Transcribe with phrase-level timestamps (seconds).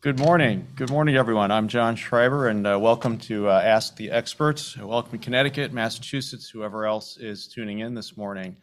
[0.00, 0.64] Good morning.
[0.76, 1.50] Good morning, everyone.
[1.50, 4.76] I'm John Schreiber, and uh, welcome to uh, Ask the Experts.
[4.76, 8.56] Welcome Connecticut, Massachusetts, whoever else is tuning in this morning.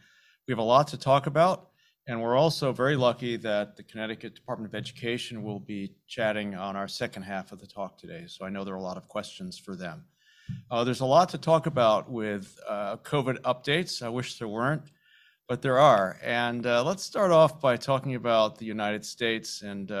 [0.48, 1.68] We have a lot to talk about,
[2.08, 6.74] and we're also very lucky that the Connecticut Department of Education will be chatting on
[6.74, 9.06] our second half of the talk today, so I know there are a lot of
[9.06, 10.06] questions for them.
[10.70, 14.02] Uh, there's a lot to talk about with COVID updates.
[14.02, 14.90] I wish there weren't,
[15.50, 16.18] but there are.
[16.24, 19.92] And let's start off by talking about the United States and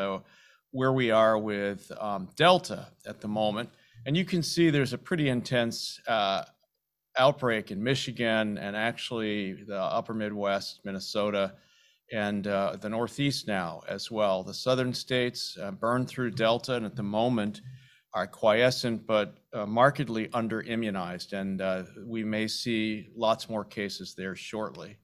[0.76, 3.70] where we are with um, Delta at the moment.
[4.04, 6.44] And you can see there's a pretty intense uh,
[7.18, 11.54] outbreak in Michigan and actually the upper Midwest, Minnesota,
[12.12, 14.42] and uh, the Northeast now as well.
[14.42, 17.62] The southern states uh, burned through Delta and at the moment
[18.12, 19.34] are quiescent but
[19.66, 21.62] markedly under-immunized, and
[22.06, 24.98] we may see lots more cases there shortly.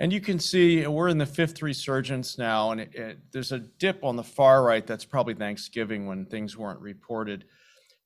[0.00, 4.14] And you can see we're in the fifth resurgence now, and there's a dip on
[4.14, 4.86] the far right.
[4.86, 7.44] That's probably Thanksgiving when things weren't reported.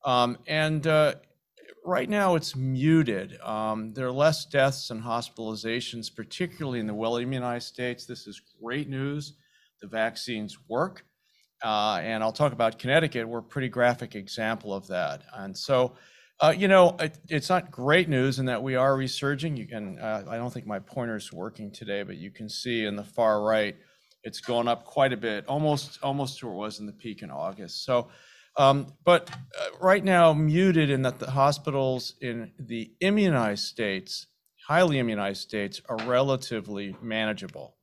[0.05, 1.17] Um, and uh,
[1.84, 3.39] right now it's muted.
[3.41, 8.06] Um, there are less deaths and hospitalizations, particularly in the well-immunized states.
[8.06, 9.34] This is great news.
[9.83, 11.05] The vaccines work.
[11.62, 13.28] Uh, and I'll talk about Connecticut.
[13.28, 15.22] We're a pretty graphic example of that.
[16.51, 16.97] You know,
[17.29, 19.57] it's not great news in that we are resurging.
[19.57, 22.97] You can, uh, I don't think my pointer's working today, but you can see in
[22.97, 23.77] the far right
[24.25, 27.23] it's gone up quite a bit, almost almost to where it was in the peak
[27.23, 27.85] in August.
[27.85, 28.09] So,
[28.57, 34.27] um, but uh, right now muted in that the hospitals in the immunized states,
[34.67, 37.77] highly immunized states, are relatively manageable.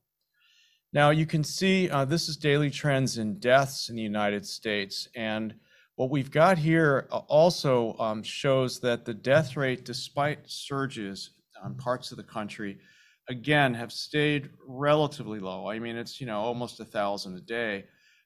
[0.92, 5.54] Now you can see this is daily trends in deaths in the United States, and
[6.00, 11.74] what we've got here uh, also um, shows that the death rate, despite surges on
[11.74, 12.78] parts of the country,
[13.28, 15.68] again, have stayed relatively low.
[15.68, 17.84] I mean, it's, you know, almost 1,000 a day,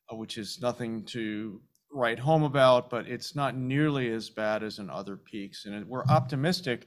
[0.08, 4.78] uh, which is nothing to write home about, but it's not nearly as bad as
[4.78, 5.64] in other peaks.
[5.64, 6.86] And we're optimistic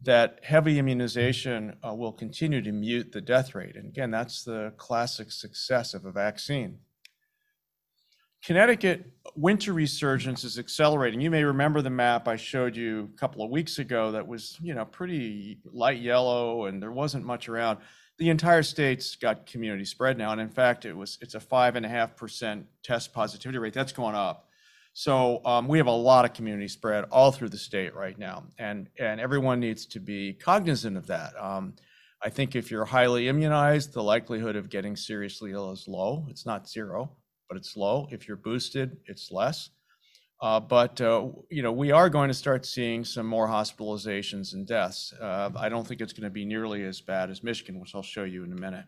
[0.00, 3.76] that heavy immunization uh, will continue to mute the death rate.
[3.76, 6.78] And again, that's the classic success of a vaccine.
[8.46, 11.20] Connecticut winter resurgence is accelerating.
[11.20, 14.56] You may remember the map I showed you a couple of weeks ago that was,
[14.62, 17.78] you know, pretty light yellow and there wasn't much around.
[18.18, 22.62] The entire state's got community spread now, and in fact, it was it's a 5.5%
[22.84, 23.74] test positivity rate.
[23.74, 24.48] That's gone up.
[24.92, 28.44] So um, we have a lot of community spread all through the state right now,
[28.60, 31.34] and and everyone needs to be cognizant of that.
[32.22, 36.26] I think if you're highly immunized, the likelihood of getting seriously ill is low.
[36.30, 37.10] It's not zero,
[37.48, 38.06] but it's low.
[38.10, 39.70] If you're boosted, it's less.
[40.42, 44.66] Uh, but uh, you know, we are going to start seeing some more hospitalizations and
[44.66, 45.14] deaths.
[45.20, 48.24] Uh, I don't think it's gonna be nearly as bad as Michigan, which I'll show
[48.24, 48.84] you in a minute.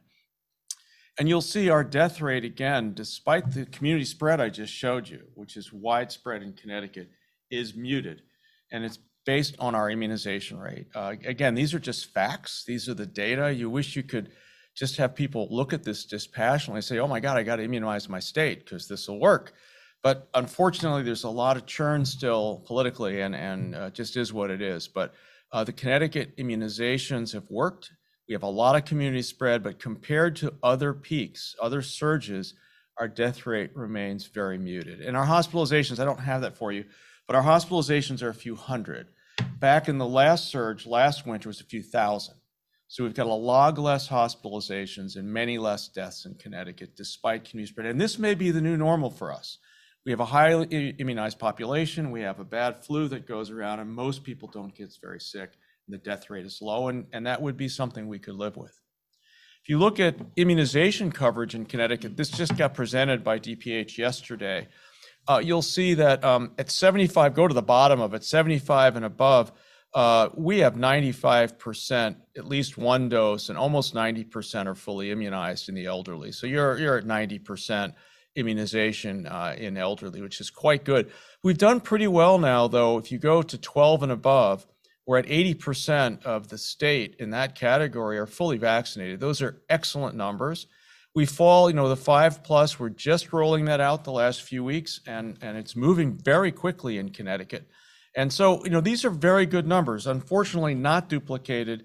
[1.18, 5.22] And you'll see our death rate, again, despite the community spread I just showed you,
[5.34, 7.08] which is widespread in Connecticut,
[7.50, 8.22] is muted,
[8.70, 10.86] and it's based on our immunization rate.
[10.94, 12.62] Again, these are just facts.
[12.66, 13.52] These are the data.
[13.52, 14.30] You wish you could
[14.78, 18.08] just have people look at this dispassionately and say, "Oh my God, I gotta immunize
[18.08, 19.52] my state because this'll work."
[20.02, 24.50] But unfortunately, there's a lot of churn still politically and and uh, just is what
[24.50, 24.86] it is.
[24.86, 25.14] But
[25.50, 27.90] uh, the Connecticut immunizations have worked.
[28.28, 32.54] We have a lot of community spread, but compared to other peaks, other surges,
[32.98, 35.00] our death rate remains very muted.
[35.00, 36.84] And our hospitalizations, I don't have that for you,
[37.26, 39.08] but our hospitalizations are a few hundred.
[39.58, 42.34] Back in the last surge, last winter, was a few thousand.
[42.90, 47.70] So we've got a lot less hospitalizations and many less deaths in Connecticut despite community
[47.70, 47.86] spread.
[47.86, 49.58] And this may be the new normal for us.
[50.06, 52.10] We have a highly immunized population.
[52.10, 55.52] We have a bad flu that goes around, and most people don't get very sick,
[55.86, 58.80] and the death rate is low, and that would be something we could live with.
[59.62, 64.68] If you look at immunization coverage in Connecticut, this just got presented by DPH yesterday,
[65.28, 69.04] uh, you'll see that um, at 75, go to the bottom of it, 75 and
[69.04, 69.52] above,
[69.94, 75.74] Uh, we have 95% at least one dose, and almost 90% are fully immunized in
[75.74, 76.30] the elderly.
[76.30, 77.94] So you're at 90%
[78.36, 81.10] immunization uh, in elderly, which is quite good.
[81.42, 82.98] We've done pretty well now, though.
[82.98, 84.66] If you go to 12 and above,
[85.06, 89.20] we're at 80% of the state in that category are fully vaccinated.
[89.20, 90.66] Those are excellent numbers.
[91.14, 95.00] We fall, you know, the 5+, we're just rolling that out the last few weeks,
[95.06, 97.68] and it's moving very quickly in Connecticut.
[98.18, 100.08] And so, you know, these are very good numbers.
[100.08, 101.84] Unfortunately, not duplicated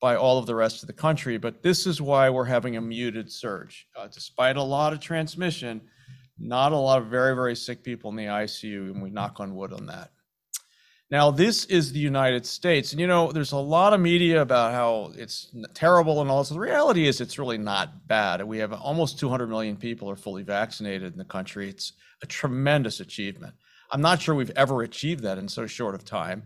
[0.00, 2.80] by all of the rest of the country, but this is why we're having a
[2.80, 3.88] muted surge.
[3.96, 5.80] Uh, despite a lot of transmission,
[6.38, 9.56] not a lot of very, very sick people in the ICU, and we knock on
[9.56, 10.12] wood on that.
[11.10, 12.92] Now, this is the United States.
[12.92, 16.50] And you know, there's a lot of media about how it's terrible and all this.
[16.50, 18.40] The reality is, it's really not bad.
[18.44, 21.68] We have almost 200 million people are fully vaccinated in the country.
[21.68, 23.54] It's a tremendous achievement.
[23.92, 26.42] I'm not sure we've ever achieved that in so short of time.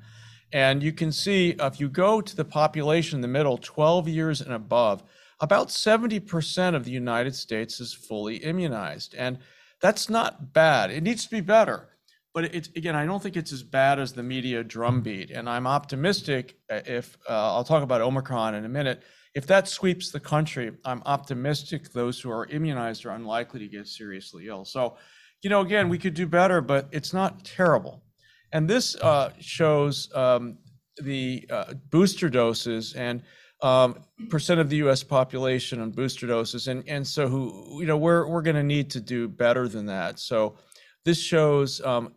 [0.53, 4.41] And you can see if you go to the population in the middle, 12 years
[4.41, 5.03] and above,
[5.41, 9.15] about 70% of the United States is fully immunized.
[9.15, 9.39] And
[9.81, 10.91] that's not bad.
[10.91, 11.89] It needs to be better.
[12.37, 16.59] But again, I don't think it's as bad as the media drumbeat, and I'm optimistic.
[16.71, 19.03] Uh, if uh, I'll talk about Omicron in a minute,
[19.35, 23.87] if that sweeps the country, I'm optimistic those who are immunized are unlikely to get
[23.87, 24.67] seriously ill.
[24.67, 24.99] So,
[25.47, 28.03] you know, again, we could do better, but it's not terrible.
[28.51, 30.59] And this uh, shows um,
[31.01, 33.23] the uh, booster doses and
[33.63, 35.05] um, percent of the U.S.
[35.05, 38.91] population on booster doses, and and so who you know we're we're going to need
[38.91, 40.19] to do better than that.
[40.19, 40.57] So
[41.05, 42.15] this shows um,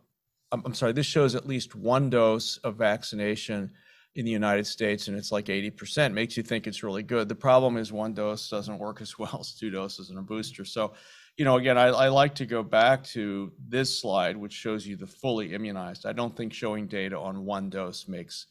[0.50, 3.70] I'm sorry, this shows at least one dose of vaccination
[4.16, 6.12] in the United States, and it's like 80%.
[6.12, 7.28] Makes you think it's really good.
[7.28, 10.64] The problem is one dose doesn't work as well as two doses and a booster.
[10.64, 10.94] So,
[11.40, 14.94] you know, again, I, I like to go back to this slide, which shows you
[14.94, 16.04] the fully immunized.
[16.04, 18.48] I don't think showing data on one dose makes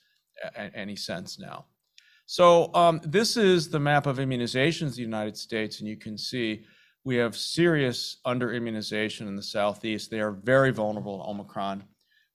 [0.56, 1.65] a- any sense now.
[2.25, 6.18] So um, this is the map of immunizations in the United States, and you can
[6.18, 6.65] see
[7.03, 10.09] we have serious under-immunization in the Southeast.
[10.09, 11.83] They are very vulnerable to Omicron.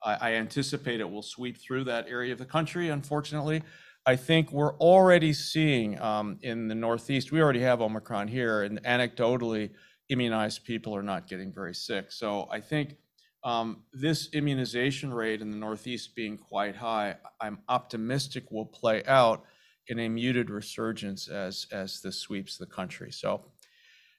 [0.07, 3.63] I anticipate it will sweep through that area of the country, unfortunately.
[4.07, 8.81] I think we're already seeing um, in the Northeast, we already have Omicron here, and
[8.85, 9.71] anecdotally,
[10.09, 12.13] immunized people are not getting very sick.
[12.13, 12.97] So I think
[13.43, 19.45] um, this immunization rate in the Northeast being quite high, I'm optimistic will play out
[19.89, 23.13] in a muted resurgence as as this sweeps the country.
[23.13, 23.45] So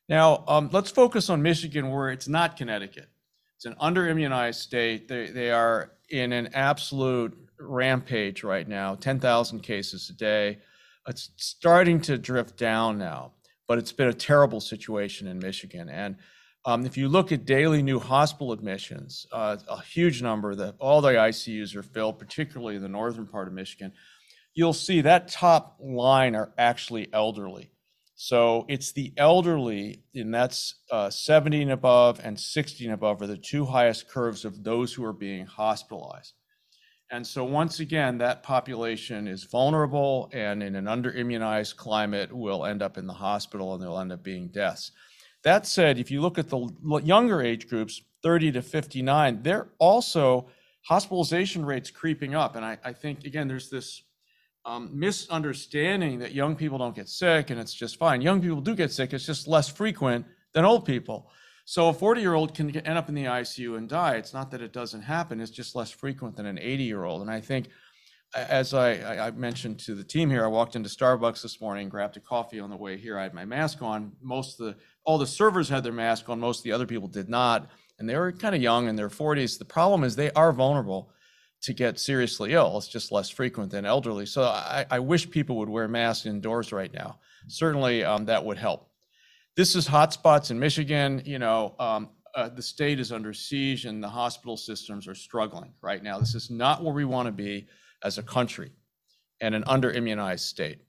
[0.07, 3.09] now, um, let's focus on Michigan, where it's not Connecticut.
[3.55, 5.07] It's an under-immunized state.
[5.07, 10.59] They, they are in an absolute rampage right now, 10,000 cases a day.
[11.07, 13.31] It's starting to drift down now,
[13.67, 15.89] but it's been a terrible situation in Michigan.
[15.89, 16.17] And
[16.65, 21.01] um, if you look at daily new hospital admissions, uh, a huge number that all
[21.01, 23.91] the ICUs are filled, particularly in the northern part of Michigan,
[24.55, 27.69] you'll see that top line are actually elderly.
[28.15, 33.27] So it's the elderly, and that's uh, 70 and above and 60 and above are
[33.27, 36.33] the two highest curves of those who are being hospitalized.
[37.15, 42.81] And so once again, that population is vulnerable and in an under-immunized climate will end
[42.81, 44.91] up in the hospital and there'll end up being deaths.
[45.43, 46.67] That said, if you look at the
[47.05, 50.47] younger age groups, 30 to 59, they're also
[50.81, 52.57] hospitalization rates creeping up.
[52.57, 54.03] And I, I think, again, there's this
[54.65, 58.19] um, misunderstanding that young people don't get sick and it's just fine.
[58.19, 61.29] Young people do get sick, it's just less frequent than old people.
[61.65, 64.15] So a 40 year old can end up in the ICU and die.
[64.15, 67.21] It's not that it doesn't happen, it's just less frequent than an 80 year old.
[67.21, 67.69] And I think,
[68.35, 72.17] as I, I, mentioned to the team here, I walked into Starbucks this morning, grabbed
[72.17, 73.17] a coffee on the way here.
[73.17, 74.11] I had my mask on.
[74.21, 74.75] Most of the,
[75.05, 77.69] all the servers had their mask on, most of the other people did not.
[77.97, 79.57] And they were kind of young in their 40s.
[79.57, 81.11] The problem is they are vulnerable
[81.61, 82.77] to get seriously ill.
[82.77, 84.25] It's just less frequent than elderly.
[84.25, 87.19] So I, I wish people would wear masks indoors right now.
[87.47, 88.89] Certainly, um, that would help.
[89.55, 91.21] This is hotspots in Michigan.
[91.25, 95.71] You know, um, uh, the state is under siege and the hospital systems are struggling
[95.81, 96.19] right now.
[96.19, 97.67] This is not where we want to be
[98.03, 98.71] as a country
[99.39, 100.79] and an under immunized state.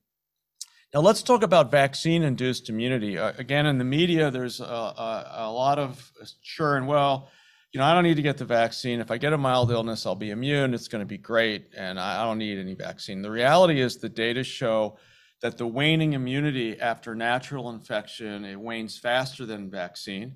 [0.93, 3.19] Now, let's talk about vaccine induced immunity.
[3.19, 6.11] Uh, again, in the media, there's a, a, a lot of
[6.43, 7.29] sure and well,
[7.73, 9.01] you know, I don't need to get the vaccine.
[9.01, 10.73] If I get a mild illness, I'll be immune.
[10.75, 13.21] It's going to be great, and I don't need any vaccine.
[13.21, 14.97] The reality is, the data show
[15.43, 20.35] that the waning immunity after natural infection it wanes faster than vaccine,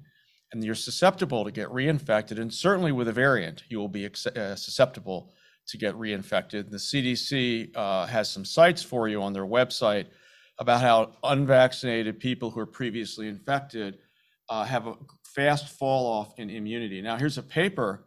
[0.53, 2.39] and you're susceptible to get reinfected.
[2.39, 5.33] And certainly with a variant, you will be uh, susceptible
[5.69, 6.71] to get reinfected.
[6.71, 10.07] The CDC uh, has some sites for you on their website
[10.59, 13.99] about how unvaccinated people who are previously infected
[14.49, 17.01] uh, have a fast fall off in immunity.
[17.01, 18.05] Now, here's a paper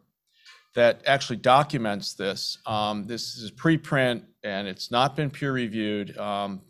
[0.75, 2.57] that actually documents this.
[2.65, 6.61] Um, this is preprint and it's not been peer reviewed, um,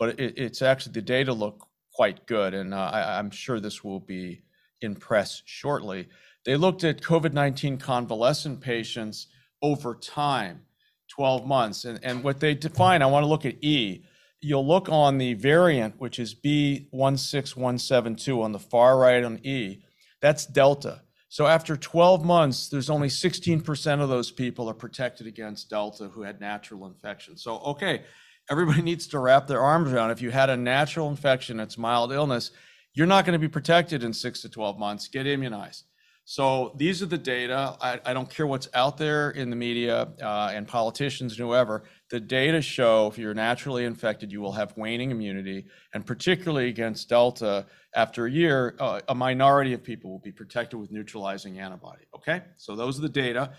[0.00, 3.84] but it, it's actually the data look quite good, and uh, I, I'm sure this
[3.84, 4.42] will be
[4.80, 6.08] in press shortly.
[6.44, 9.28] They looked at COVID 19 convalescent patients
[9.62, 10.62] over time,
[11.08, 14.02] 12 months, and, and what they define, I want to look at E
[14.40, 19.82] you'll look on the variant, which is B16172 on the far right on E,
[20.20, 21.02] that's Delta.
[21.28, 26.22] So after 12 months, there's only 16% of those people are protected against Delta who
[26.22, 27.36] had natural infection.
[27.36, 28.02] So, okay,
[28.50, 30.10] everybody needs to wrap their arms around.
[30.10, 32.50] If you had a natural infection, it's mild illness,
[32.92, 35.08] you're not going to be protected in six to 12 months.
[35.08, 35.84] Get immunized.
[36.24, 37.76] So these are the data.
[37.80, 41.84] I, I don't care what's out there in the media uh, and politicians and whoever.
[42.10, 47.08] The data show if you're naturally infected, you will have waning immunity, and particularly against
[47.08, 47.66] Delta,
[47.96, 52.04] after a year, uh, a minority of people will be protected with neutralizing antibody.
[52.14, 53.52] Okay, so those are the data.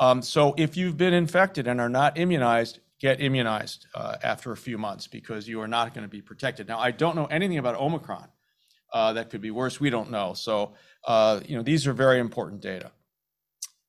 [0.00, 4.56] Um, so if you've been infected and are not immunized, get immunized uh, after a
[4.56, 6.66] few months because you are not going to be protected.
[6.66, 8.28] Now, I don't know anything about Omicron.
[8.92, 9.80] Uh, that could be worse.
[9.80, 10.32] We don't know.
[10.32, 10.74] So
[11.06, 12.90] uh, you know, these are very important data.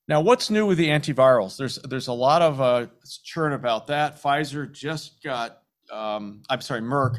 [0.08, 1.58] Now, what's new with the antivirals?
[1.58, 2.88] There's there's a lot of uh,
[3.24, 4.22] churn about that.
[4.22, 7.18] Pfizer just got, um, I'm sorry, Merck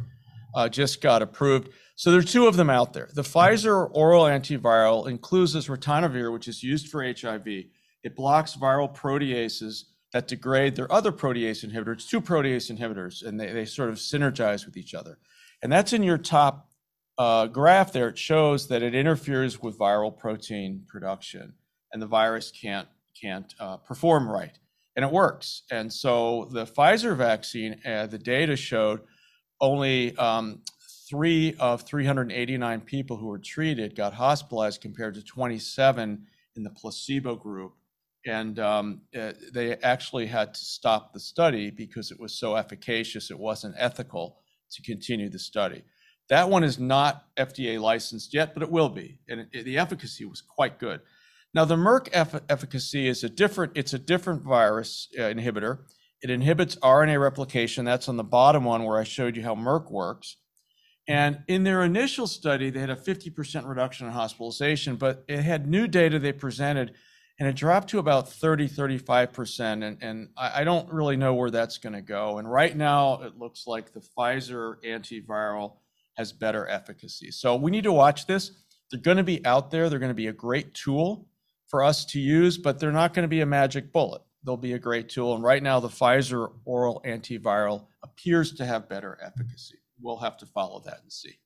[0.55, 1.71] uh, just got approved.
[1.97, 3.11] So there are two of them out there.
[3.13, 7.47] The Pfizer oral antiviral includes this ritonavir, which is used for HIV.
[8.05, 13.53] It blocks viral proteases that degrade their other protease inhibitors, two protease inhibitors, and they,
[13.53, 15.19] they sort of synergize with each other.
[15.63, 16.69] And that's in your top
[17.19, 21.55] uh, graph there, it shows that it interferes with viral protein production,
[21.93, 22.89] and the virus can't
[23.21, 24.57] can't uh, perform right,
[24.95, 25.65] and it works.
[25.73, 29.01] And so the Pfizer vaccine, uh, the data showed
[29.61, 30.63] only um,
[31.09, 36.25] three of 389 people who were treated got hospitalized compared to 27
[36.55, 37.73] in the placebo group.
[38.27, 43.31] And um, uh, they actually had to stop the study because it was so efficacious,
[43.31, 44.41] it wasn't ethical
[44.73, 45.83] to continue the study.
[46.29, 50.43] That one is not FDA licensed yet, but it will be, and the efficacy was
[50.43, 51.01] quite good.
[51.55, 53.73] Now, the Merck eff- efficacy is a different.
[53.75, 55.79] It's a different virus uh, inhibitor.
[56.21, 57.85] It inhibits RNA replication.
[57.85, 60.37] That's on the bottom one where I showed you how Merck works.
[61.09, 65.67] And in their initial study, they had a 50% reduction in hospitalization, but it had
[65.67, 66.93] new data they presented,
[67.39, 69.85] and it dropped to about 30, 35%.
[69.85, 72.39] And, and I, I don't really know where that's going to go.
[72.39, 75.77] And right now, it looks like the Pfizer antiviral
[76.17, 77.31] has better efficacy.
[77.31, 78.51] So we need to watch this.
[78.91, 79.89] They're going to be out there.
[79.89, 81.29] They're going to be a great tool
[81.69, 84.23] for us to use, but they're not going to be a magic bullet.
[84.43, 85.35] They'll be a great tool.
[85.35, 89.77] And right now, the Pfizer oral antiviral appears to have better efficacy.
[90.01, 91.39] We'll have to follow that and see.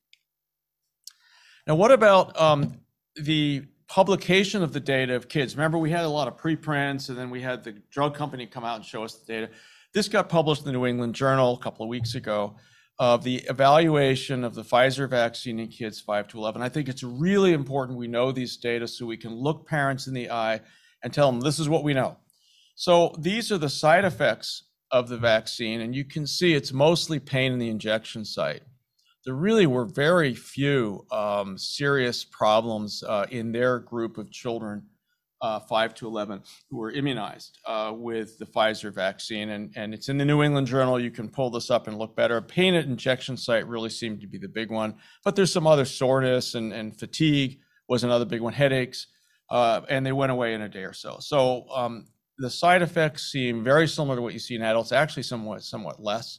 [1.66, 2.80] Now, what about um,
[3.16, 5.54] the publication of the data of kids?
[5.54, 8.64] Remember, we had a lot of preprints, and then we had the drug company come
[8.64, 9.50] out and show us the data.
[9.92, 12.56] This got published in the New England Journal a couple of weeks ago
[12.98, 16.62] of the evaluation of the Pfizer vaccine in kids 5 to 11.
[16.62, 20.14] I think it's really important we know these data so we can look parents in
[20.14, 20.62] the eye
[21.02, 22.16] and tell them this is what we know.
[22.74, 27.20] So these are the side effects of the vaccine, and you can see it's mostly
[27.20, 28.62] pain in the injection site.
[29.24, 34.82] There really were very few um, serious problems uh, in their group of children
[35.42, 39.50] uh, 5 to 11 who were immunized uh, with the Pfizer vaccine.
[39.50, 41.00] And, and it's in the New England Journal.
[41.00, 42.40] You can pull this up and look better.
[42.40, 45.84] Pain at injection site really seemed to be the big one, but there's some other
[45.84, 49.08] soreness and, and fatigue was another big one, headaches,
[49.50, 51.18] uh, and they went away in a day or so.
[51.20, 52.06] So um,
[52.38, 56.02] the side effects seem very similar to what you see in adults, actually somewhat somewhat
[56.02, 56.38] less.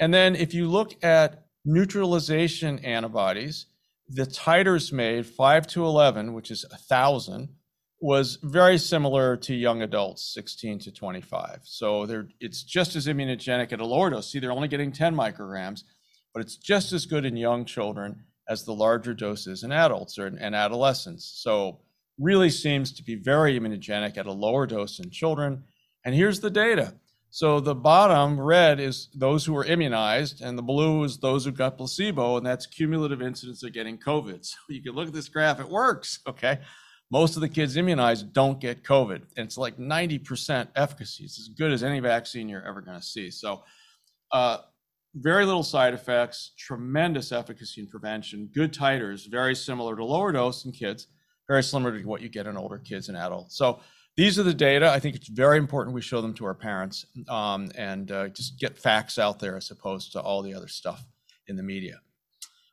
[0.00, 3.66] And then if you look at neutralization antibodies,
[4.08, 7.48] the titers made 5 to 11, which is 1,000,
[8.00, 11.60] was very similar to young adults, 16 to 25.
[11.64, 14.30] So they're, it's just as immunogenic at a lower dose.
[14.30, 15.84] See, they're only getting 10 micrograms,
[16.34, 20.26] but it's just as good in young children as the larger doses in adults or
[20.26, 21.24] in, adolescents.
[21.42, 21.80] So
[22.18, 25.64] really seems to be very immunogenic at a lower dose in children.
[26.04, 26.94] And here's the data.
[27.34, 31.50] So the bottom red is those who were immunized, and the blue is those who
[31.50, 34.38] got placebo, and that's cumulative incidence of getting COVID.
[34.44, 36.60] So you can look at this graph, it works, okay?
[37.10, 39.22] most of the kids immunized don't get COVID.
[39.36, 41.24] And it's like 90% efficacy.
[41.24, 43.32] It's as good as any vaccine you're ever going to see.
[43.32, 43.64] So,
[44.30, 44.58] uh,
[45.16, 50.64] very little side effects, tremendous efficacy in prevention, good titers, very similar to lower dose
[50.64, 51.08] in kids,
[51.46, 53.56] very similar to what you get in older kids and adults.
[53.56, 53.80] So,
[54.16, 54.90] these are the data.
[54.90, 58.58] I think it's very important we show them to our parents um, and uh, just
[58.58, 61.04] get facts out there as opposed to all the other stuff
[61.46, 62.00] in the media.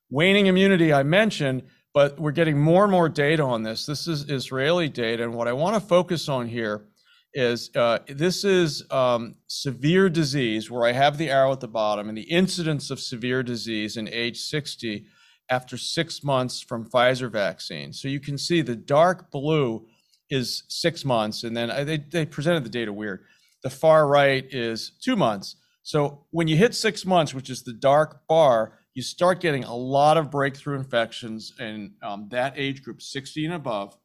[0.10, 3.86] Waning immunity, I mentioned but we're getting more and more data on this.
[3.86, 6.86] This is Israeli data, and what I want to focus on here
[7.33, 12.07] is uh, this is um, severe disease, where I have the arrow at the bottom,
[12.07, 15.05] and the incidence of severe disease in age 60
[15.50, 17.91] after six months from Pfizer vaccine.
[17.91, 19.86] So you can see the dark blue
[20.31, 23.25] is six months, and then I, they, they presented the data weird.
[23.61, 25.57] The far right is two months.
[25.83, 29.75] So when you hit six months, which is the dark bar, you start getting a
[29.75, 33.95] lot of breakthrough infections in um, that age group, 60 and above,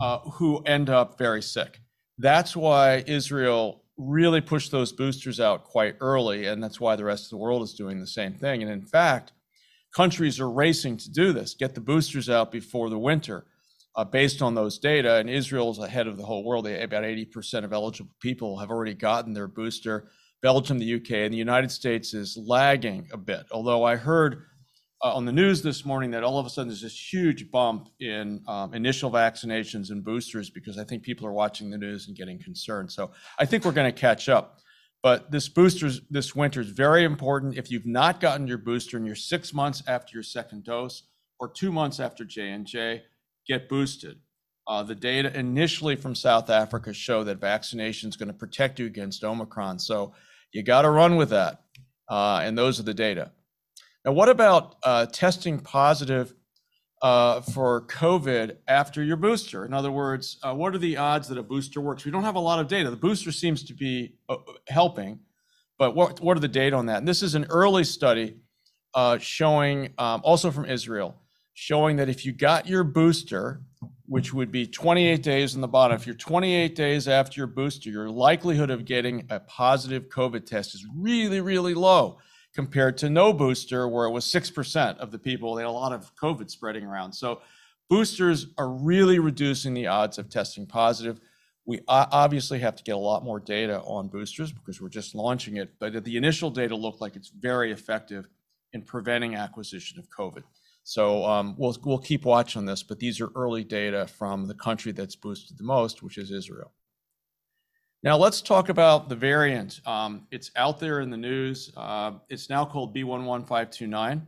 [0.00, 1.80] uh, who end up very sick.
[2.18, 7.24] That's why Israel really pushed those boosters out quite early, and that's why the rest
[7.24, 8.62] of the world is doing the same thing.
[8.62, 9.32] And in fact,
[9.94, 13.44] countries are racing to do this, get the boosters out before the winter.
[13.96, 15.16] Uh, based on those data.
[15.16, 16.66] And Israel is ahead of the whole world.
[16.66, 20.10] About 80% of eligible people have already gotten their booster.
[20.40, 23.46] Belgium, the UK, and the United States is lagging a bit.
[23.50, 24.44] Although I heard
[25.02, 27.88] uh, on the news this morning that all of a sudden there's this huge bump
[28.00, 32.16] in um, initial vaccinations and boosters because I think people are watching the news and
[32.16, 32.90] getting concerned.
[32.90, 34.58] So I think we're going to catch up.
[35.02, 37.56] But this booster this winter is very important.
[37.56, 41.04] If you've not gotten your booster and you're six months after your second dose
[41.38, 43.02] or two months after J and J,
[43.48, 44.18] get boosted.
[44.66, 48.84] Uh, the data initially from South Africa show that vaccination is going to protect you
[48.84, 49.78] against Omicron.
[49.78, 50.12] So
[50.52, 51.62] you got to run with that.
[52.08, 53.32] Uh, and those are the data.
[54.04, 56.34] Now, what about uh, testing positive
[57.00, 59.64] uh, for COVID after your booster?
[59.64, 62.04] In other words, uh, what are the odds that a booster works?
[62.04, 62.90] We don't have a lot of data.
[62.90, 64.36] The booster seems to be uh,
[64.68, 65.20] helping,
[65.78, 66.98] but what, what are the data on that?
[66.98, 68.36] And this is an early study
[69.20, 71.14] showing, um, also from Israel,
[71.60, 73.60] showing that if you got your booster,
[74.06, 77.90] which would be 28 days in the bottom, if you're 28 days after your booster,
[77.90, 82.18] your likelihood of getting a positive COVID test is really, really low
[82.54, 85.56] compared to no booster, where it was 6% of the people.
[85.56, 87.12] They had a lot of COVID spreading around.
[87.12, 87.42] So
[87.90, 91.18] boosters are really reducing the odds of testing positive.
[91.66, 95.56] We obviously have to get a lot more data on boosters because we're just launching
[95.56, 98.28] it, but the initial data look like it's very effective
[98.72, 100.44] in preventing acquisition of COVID.
[100.88, 104.90] So um, we'll, we'll keep watching this, but these are early data from the country
[104.90, 106.72] that's boosted the most, which is Israel.
[108.02, 109.82] Now let's talk about the variant.
[109.86, 111.70] Um, it's out there in the news.
[111.76, 114.22] Uh, it's now called B11529.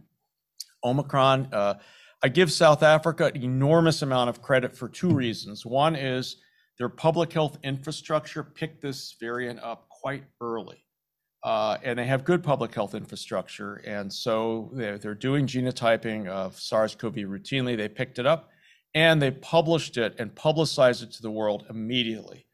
[0.84, 1.48] Omicron.
[1.50, 1.74] Uh,
[2.22, 5.64] I give South Africa an enormous amount of credit for two reasons.
[5.64, 6.36] One is
[6.76, 10.84] their public health infrastructure picked this variant up quite early.
[11.42, 13.76] Uh, and they have good public health infrastructure.
[13.86, 17.76] And so they're, they're doing genotyping of SARS CoV routinely.
[17.76, 18.50] They picked it up
[18.94, 22.46] and they published it and publicized it to the world immediately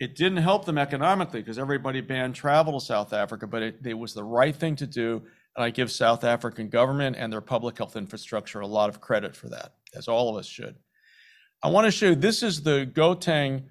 [0.00, 3.94] it didn't help them economically because everybody banned travel to South Africa, but it, it,
[3.94, 5.22] was the right thing to do.
[5.54, 9.36] And I give South African government and their public health infrastructure a lot of credit
[9.36, 10.76] for that, as all of us should.
[11.62, 13.64] I want to show you this is the Gauteng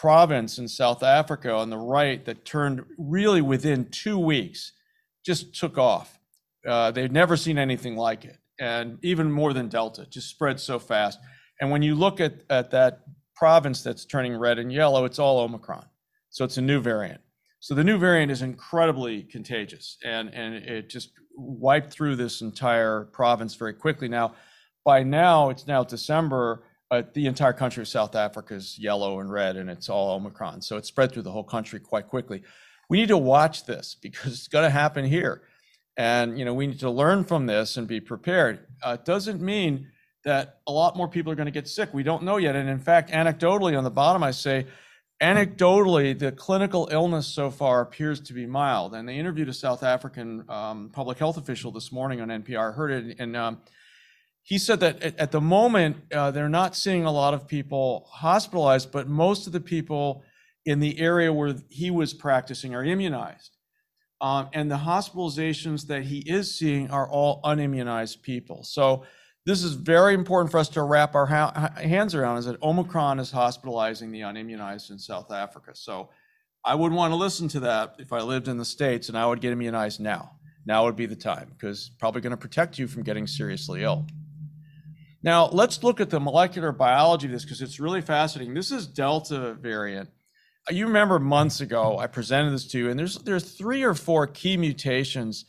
[0.00, 4.72] province in South Africa on the right that turned really within two weeks,
[5.24, 6.18] just took off.
[6.66, 8.38] Uh, they've never seen anything like it.
[8.60, 11.18] And even more than Delta, just spread so fast.
[11.60, 13.00] And when you look at, at that
[13.34, 15.86] province that's turning red and yellow, it's all Omicron.
[16.30, 17.20] So it's a new variant.
[17.60, 23.04] So the new variant is incredibly contagious and, and it just wiped through this entire
[23.12, 24.08] province very quickly.
[24.08, 24.34] Now,
[24.84, 29.30] by now, it's now December, uh, the entire country of South Africa is yellow and
[29.30, 30.62] red and it's all Omicron.
[30.62, 32.42] So it spread through the whole country quite quickly.
[32.88, 35.42] We need to watch this because it's going to happen here.
[35.96, 38.66] And, you know, we need to learn from this and be prepared.
[38.82, 39.88] Uh, it doesn't mean
[40.24, 41.92] that a lot more people are going to get sick.
[41.94, 42.54] We don't know yet.
[42.54, 44.66] And in fact, anecdotally, on the bottom, I say,
[45.22, 48.94] anecdotally, the clinical illness so far appears to be mild.
[48.94, 52.90] And they interviewed a South African um, public health official this morning on NPR, heard
[52.90, 53.58] it, and um,
[54.46, 58.08] he said that at, at the moment, uh, they're not seeing a lot of people
[58.12, 60.22] hospitalized, but most of the people
[60.64, 63.56] in the area where he was practicing are immunized.
[64.20, 68.62] Um, and the hospitalizations that he is seeing are all unimmunized people.
[68.62, 69.02] So
[69.46, 73.18] this is very important for us to wrap our ha- hands around is that Omicron
[73.18, 75.72] is hospitalizing the unimmunized in South Africa.
[75.74, 76.10] So
[76.64, 79.26] I would want to listen to that if I lived in the States and I
[79.26, 80.36] would get immunized now.
[80.64, 84.06] Now would be the time because probably going to protect you from getting seriously ill.
[85.26, 88.54] Now, let's look at the molecular biology of this because it's really fascinating.
[88.54, 90.08] This is Delta variant.
[90.70, 94.28] You remember months ago, I presented this to you, and there's, there's three or four
[94.28, 95.44] key mutations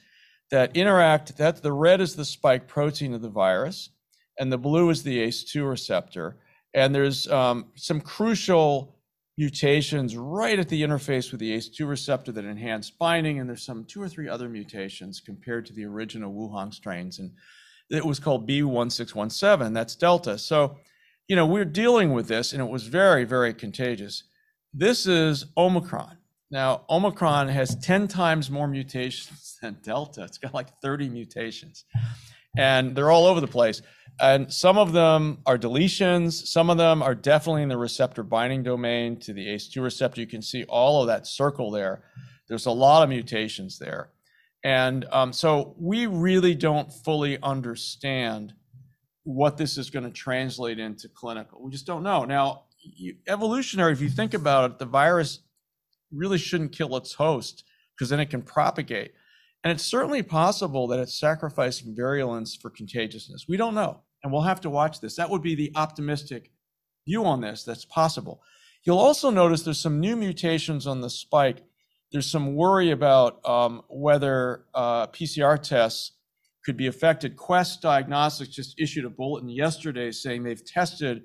[0.50, 1.38] that interact.
[1.38, 3.92] That the red is the spike protein of the virus,
[4.40, 6.38] and the blue is the ACE2 receptor.
[6.74, 8.96] And there's um, some crucial
[9.38, 13.86] mutations right at the interface with the ACE2 receptor that enhance binding, and there's some
[13.86, 17.30] two or three other mutations compared to the original Wuhan strains, and
[17.90, 19.74] it was called B1617.
[19.74, 20.38] That's Delta.
[20.38, 20.78] So,
[21.28, 24.24] you know, we're dealing with this, and it was very, very contagious.
[24.74, 26.18] This is Omicron.
[26.50, 30.24] Now, Omicron has 10 times more mutations than Delta.
[30.24, 31.86] It's got like 30 mutations,
[32.58, 33.82] and they're all over the place.
[34.20, 38.64] And some of them are deletions, some of them are definitely in the receptor binding
[38.64, 40.22] domain to the ACE2 receptor.
[40.22, 42.04] You can see all of that circle there.
[42.48, 44.10] There's a lot of mutations there.
[44.64, 48.54] And um, so we really don't fully understand
[49.24, 51.62] what this is going to translate into clinical.
[51.62, 52.26] We just don't know.
[52.26, 55.40] Now, you, evolutionary, if you think about it, the virus
[56.12, 57.64] really shouldn't kill its host
[57.96, 59.12] because then it can propagate.
[59.64, 63.46] And it's certainly possible that it's sacrificing virulence for contagiousness.
[63.48, 64.02] We don't know.
[64.24, 65.16] And we'll have to watch this.
[65.16, 66.52] That would be the optimistic
[67.06, 67.64] view on this.
[67.64, 68.42] That's possible.
[68.84, 71.64] You'll also notice there's some new mutations on the spike.
[72.12, 76.14] There's some worry about um, whether uh, PCR tests
[76.64, 77.36] could be affected.
[77.36, 81.24] Quest Diagnostics just issued a bulletin yesterday saying they've tested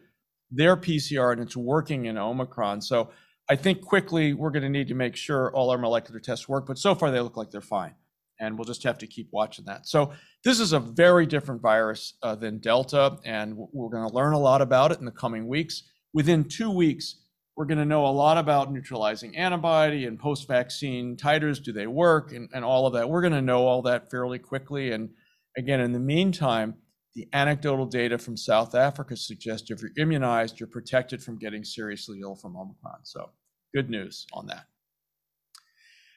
[0.51, 2.81] their PCR and it's working in Omicron.
[2.81, 3.11] So
[3.51, 6.67] I think quickly we're going to need to make sure all our molecular tests work,
[6.67, 7.95] but so far they look like they're fine.
[8.41, 9.87] And we'll just have to keep watching that.
[9.87, 10.13] So
[10.45, 14.39] this is a very different virus uh, than Delta, and we're going to learn a
[14.39, 15.85] lot about it in the coming weeks.
[16.13, 17.22] Within two weeks,
[17.63, 21.63] we're going to know a lot about neutralizing antibody and post-vaccine titers.
[21.63, 22.33] Do they work?
[22.33, 23.09] And, and all of that.
[23.09, 24.91] We're going to know all that fairly quickly.
[24.91, 25.11] And
[25.57, 26.75] again, in the meantime,
[27.15, 32.19] the anecdotal data from South Africa suggests if you're immunized, you're protected from getting seriously
[32.21, 33.05] ill from Omicron.
[33.05, 33.31] So
[33.73, 34.65] good news on that.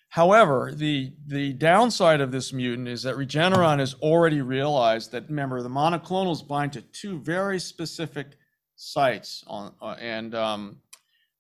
[0.10, 5.62] However, the, the downside of this mutant is that Regeneron has already realized that, remember,
[5.62, 8.30] the monoclonals bind to two very specific
[8.78, 10.78] sites on, uh, and um,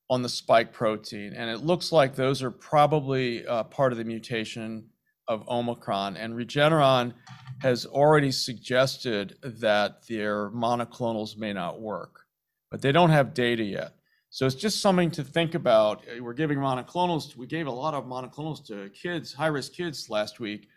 [0.09, 1.33] on the spike protein.
[1.33, 4.89] And it looks like those are probably uh, part of the mutation
[5.27, 6.17] of Omicron.
[6.17, 7.13] And Regeneron
[7.61, 12.21] has already suggested that their monoclonals may not work,
[12.69, 13.93] but they don't have data yet.
[14.29, 16.03] So it's just something to think about.
[16.19, 20.39] We're giving monoclonals, we gave a lot of monoclonals to kids, high risk kids last
[20.39, 20.67] week.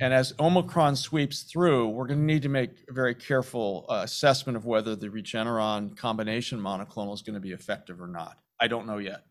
[0.00, 4.02] And as Omicron sweeps through, we're going to need to make a very careful uh,
[4.04, 8.36] assessment of whether the Regeneron combination monoclonal is going to be effective or not.
[8.60, 9.24] I don't know yet.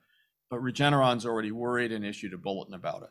[0.50, 3.10] But Regeneron's already worried and issued a bulletin about it.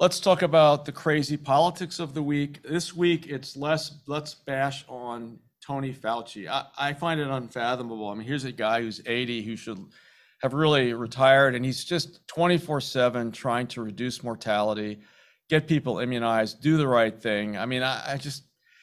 [0.00, 2.62] Let's talk about the crazy politics of the week.
[2.62, 6.48] This week, it's less, let's bash on Tony Fauci.
[6.48, 8.08] I, I find it unfathomable.
[8.08, 9.78] I mean, here's a guy who's 80 who should
[10.42, 15.00] have really retired, and he's just 24 7 trying to reduce mortality,
[15.48, 17.56] get people immunized, do the right thing.
[17.56, 18.42] I mean, I, I just,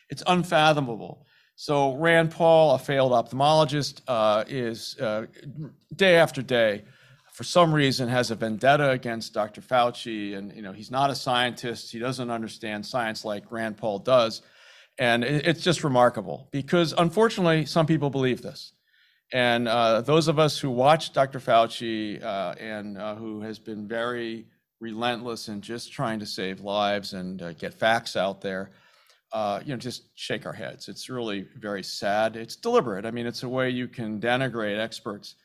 [0.10, 1.26] it's unfathomable.
[1.62, 5.28] So, Rand Paul, a failed ophthalmologist, uh, is uh,
[5.96, 6.86] day after day,
[7.34, 9.62] for some reason, has a vendetta against Dr.
[9.62, 10.36] Fauci.
[10.36, 14.42] And, you know, he's not a scientist, he doesn't understand science like Rand Paul does.
[14.98, 18.74] And it's just remarkable because unfortunately, some people believe this.
[19.32, 21.40] And uh, those of us who watch Dr.
[21.40, 24.48] Fauci uh, and uh, who has been very
[24.80, 28.72] relentless in just trying to save lives and uh, get facts out there,
[29.34, 30.90] uh, you know, just shake our heads.
[30.90, 32.36] It's really very sad.
[32.36, 33.06] It's deliberate.
[33.06, 35.36] I mean, it's a way you can denigrate experts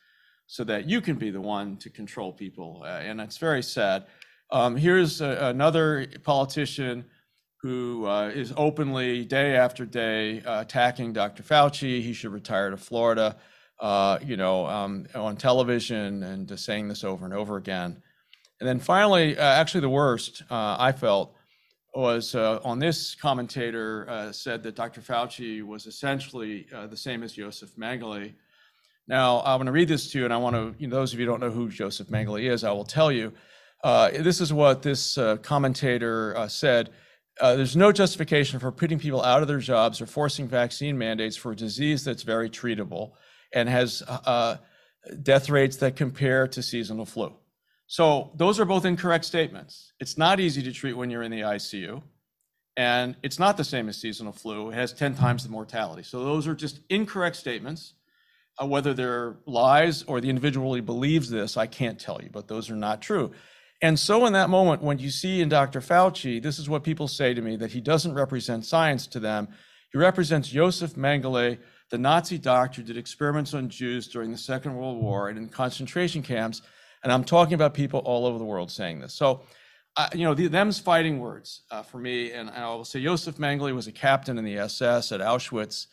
[0.45, 4.05] so that you can be the one to control people, uh, and it's very sad.
[4.51, 7.05] Um, here's a, another politician
[7.61, 11.43] who uh, is openly, day after day, uh, attacking Dr.
[11.43, 12.01] Fauci.
[12.01, 13.35] He should retire to Florida,
[13.79, 18.01] uh, you know, um, on television and saying this over and over again.
[18.59, 21.36] And then finally, actually, the worst I felt
[21.93, 25.01] was uh, on this commentator said that Dr.
[25.01, 28.33] Fauci was essentially the same as Joseph Mengele.
[29.07, 31.13] Now, I'm going to read this to you, and I want to, you know, those
[31.13, 33.33] of you who don't know who Joseph Mengele is, I will tell you.
[33.83, 36.91] this is what this commentator said.
[37.39, 41.35] Uh, there's no justification for putting people out of their jobs or forcing vaccine mandates
[41.35, 43.11] for a disease that's very treatable
[43.53, 44.57] and has uh,
[45.21, 47.33] death rates that compare to seasonal flu.
[47.87, 49.93] So those are both incorrect statements.
[49.99, 52.03] It's not easy to treat when you're in the ICU,
[52.75, 54.69] and it's not the same as seasonal flu.
[54.69, 56.03] It has 10 times the mortality.
[56.03, 57.93] So those are just incorrect statements.
[58.61, 62.69] Uh, whether they're lies or the individual believes this, I can't tell you, but those
[62.69, 63.31] are not true.
[63.83, 65.81] And so, in that moment, when you see in Dr.
[65.81, 69.47] Fauci, this is what people say to me that he doesn't represent science to them.
[69.91, 71.59] He represents Joseph Mengele,
[71.91, 75.47] the Nazi doctor who did experiments on Jews during the Second World War and in
[75.49, 76.63] concentration camps.
[77.03, 79.13] And I'm talking about people all over the world saying this.
[79.13, 79.41] So,
[79.95, 82.31] uh, you know, the, them's fighting words uh, for me.
[82.31, 85.87] And I will say Joseph Mengele was a captain in the SS at Auschwitz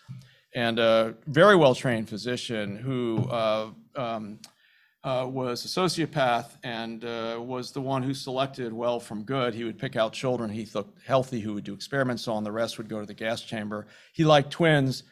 [0.55, 3.19] and a very well trained physician who.
[3.31, 4.39] Uh, um,
[5.05, 9.55] uh, was a sociopath and uh, was the one who selected well from good.
[9.55, 12.43] He would pick out children he thought healthy who would do experiments on.
[12.43, 13.87] The rest would go to the gas chamber.
[14.15, 15.03] He liked twins,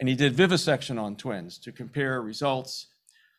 [0.00, 2.86] and he did vivisection on twins to compare results.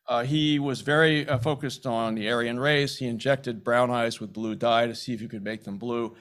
[0.08, 2.98] Uh, he was very uh, focused on the Aryan race.
[2.98, 6.16] He injected brown eyes with blue dye to see if you could make them blue.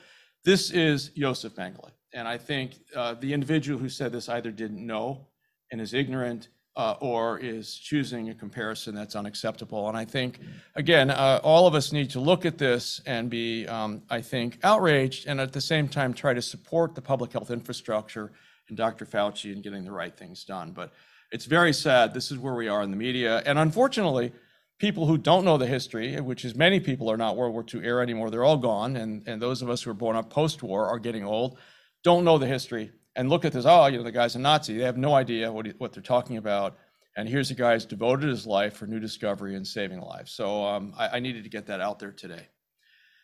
[0.44, 1.90] This is Josef Mengele.
[2.14, 5.26] And I think uh, the individual who said this either didn't know
[5.70, 9.88] and is ignorant uh, or is choosing a comparison that's unacceptable.
[9.88, 10.38] And I think,
[10.74, 14.58] again, uh, all of us need to look at this and be, um, I think,
[14.62, 18.32] outraged and at the same time try to support the public health infrastructure
[18.68, 19.04] and Dr.
[19.04, 20.72] Fauci in getting the right things done.
[20.72, 20.92] But
[21.32, 22.12] it's very sad.
[22.12, 23.42] This is where we are in the media.
[23.46, 24.32] And unfortunately,
[24.78, 27.84] people who don't know the history, which is many people are not World War II
[27.84, 28.96] era anymore, they're all gone.
[28.96, 31.58] And, and those of us who were born up post war are getting old,
[32.04, 33.64] don't know the history and look at this.
[33.66, 34.76] Oh, you know, the guy's a Nazi.
[34.76, 36.76] They have no idea what he, what they're talking about.
[37.16, 40.32] And here's a guy who's devoted his life for new discovery and saving lives.
[40.32, 42.48] So um, I, I, needed to get that out there today.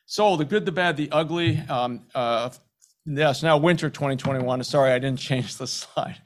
[0.04, 1.58] So the good, the bad, the ugly.
[1.70, 2.50] Um, uh,
[3.06, 4.62] yes, now winter 2021.
[4.64, 6.20] Sorry, I didn't change the slide.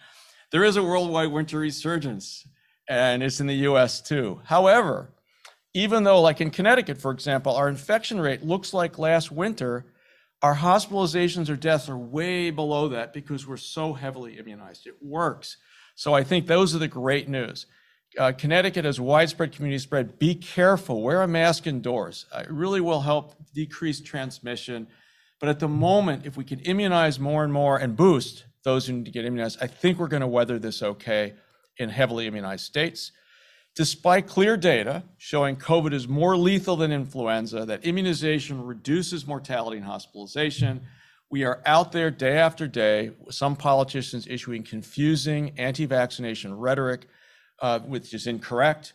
[0.52, 2.46] There is a worldwide winter resurgence,
[2.86, 4.02] and it's in the U.S.
[4.02, 4.42] too.
[4.44, 5.08] However,
[5.72, 9.86] even though, like in Connecticut, for example, our infection rate looks like last winter,
[10.42, 14.86] our hospitalizations or deaths are way below that because we're so heavily immunized.
[14.86, 15.56] It works.
[15.94, 17.64] So I think those are the great news.
[18.18, 20.18] Uh, Connecticut has widespread community spread.
[20.18, 21.00] Be careful.
[21.00, 22.26] Wear a mask indoors.
[22.30, 24.86] Uh, it really will help decrease transmission.
[25.40, 28.94] But at the moment, if we can immunize more and more and boost those who
[28.94, 31.34] need to get immunized, I think we're going to weather this okay
[31.78, 33.12] in heavily immunized states.
[33.74, 39.86] Despite clear data showing COVID is more lethal than influenza, that immunization reduces mortality and
[39.86, 40.82] hospitalization,
[41.30, 47.06] we are out there day after day, some politicians issuing confusing anti vaccination rhetoric,
[47.62, 48.92] uh, which is incorrect.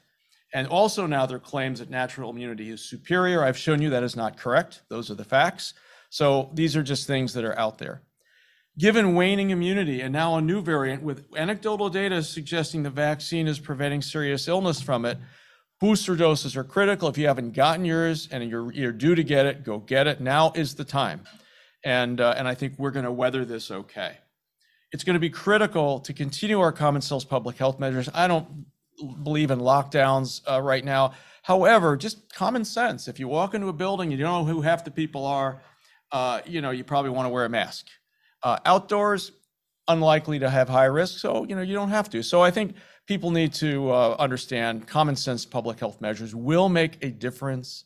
[0.54, 3.44] And also now their claims that natural immunity is superior.
[3.44, 4.84] I've shown you that is not correct.
[4.88, 5.74] Those are the facts.
[6.12, 8.04] So these are just things that are out there.
[8.78, 13.60] Given waning immunity and now a new variant with anecdotal data suggesting the vaccine is
[13.60, 15.18] preventing serious illness from it,
[15.80, 17.10] booster doses are critical.
[17.10, 20.22] If you haven't gotten yours and you're, you're due to get it, go get it.
[20.22, 21.24] Now is the time.
[21.84, 24.18] And, uh, and I think we're going to weather this okay.
[24.92, 28.10] It's going to be critical to continue our common sense public health measures.
[28.14, 28.66] I don't
[29.24, 31.14] believe in lockdowns uh, right now.
[31.42, 33.08] However, just common sense.
[33.08, 35.62] If you walk into a building, and you don't know who half the people are,
[36.12, 37.88] uh, you know, you probably want to wear a mask.
[38.44, 39.32] Uh, outdoors,
[39.88, 42.22] unlikely to have high risk, so you know you don't have to.
[42.22, 42.76] So I think
[43.08, 47.86] people need to uh, understand common sense public health measures will make a difference.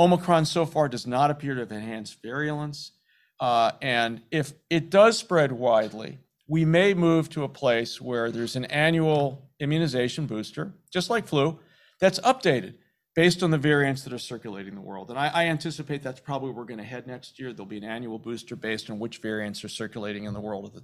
[0.00, 2.92] Omicron so far does not appear to have enhanced virulence,
[3.40, 8.56] uh, and if it does spread widely, we may move to a place where there's
[8.56, 11.58] an annual immunization booster, just like flu,
[12.00, 12.74] that's updated
[13.18, 15.10] based on the variants that are circulating the world.
[15.10, 17.52] And I, I anticipate that's probably where we're going to head next year.
[17.52, 20.72] There'll be an annual booster based on which variants are circulating in the world at
[20.74, 20.82] the,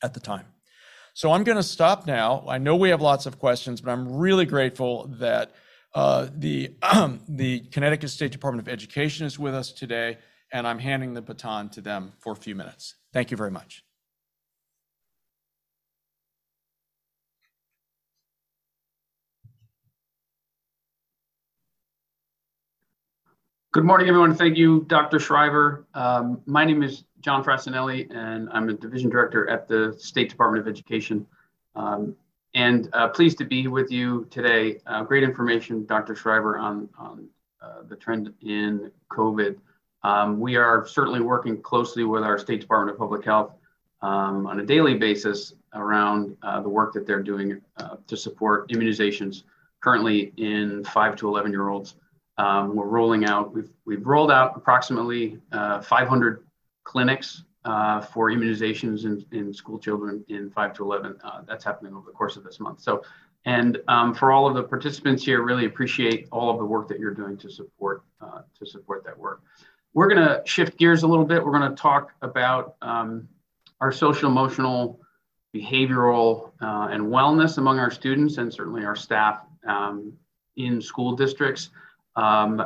[0.00, 0.46] at the time.
[1.14, 2.44] So I'm going to stop now.
[2.46, 5.50] I know we have lots of questions, but I'm really grateful that
[5.96, 6.76] uh, the,
[7.28, 10.18] the Connecticut State Department of Education is with us today,
[10.52, 12.94] and I'm handing the baton to them for a few minutes.
[13.12, 13.82] Thank you very much.
[23.74, 24.36] Good morning, everyone.
[24.36, 25.18] Thank you, Dr.
[25.18, 25.84] Schreiber.
[25.94, 30.60] Um, my name is John Frassinelli, and I'm a division director at the State Department
[30.60, 31.26] of Education.
[31.74, 32.14] Um,
[32.54, 34.78] and uh, pleased to be with you today.
[34.86, 36.14] Uh, great information, Dr.
[36.14, 37.26] Schreiber, on, on
[37.60, 39.56] uh, the trend in COVID.
[40.04, 43.54] Um, we are certainly working closely with our State Department of Public Health
[44.02, 48.68] um, on a daily basis around uh, the work that they're doing uh, to support
[48.68, 49.42] immunizations
[49.80, 51.96] currently in 5 to 11 year olds.
[52.38, 56.44] Um, we're rolling out, we've, we've rolled out approximately uh, 500
[56.82, 61.16] clinics uh, for immunizations in, in school children in 5 to 11.
[61.22, 62.80] Uh, that's happening over the course of this month.
[62.80, 63.02] So,
[63.46, 66.98] and um, for all of the participants here, really appreciate all of the work that
[66.98, 69.42] you're doing to support, uh, to support that work.
[69.92, 71.44] We're going to shift gears a little bit.
[71.44, 73.28] We're going to talk about um,
[73.80, 75.00] our social emotional
[75.54, 80.12] behavioral uh, and wellness among our students and certainly our staff um,
[80.56, 81.70] in school districts.
[82.16, 82.62] Um,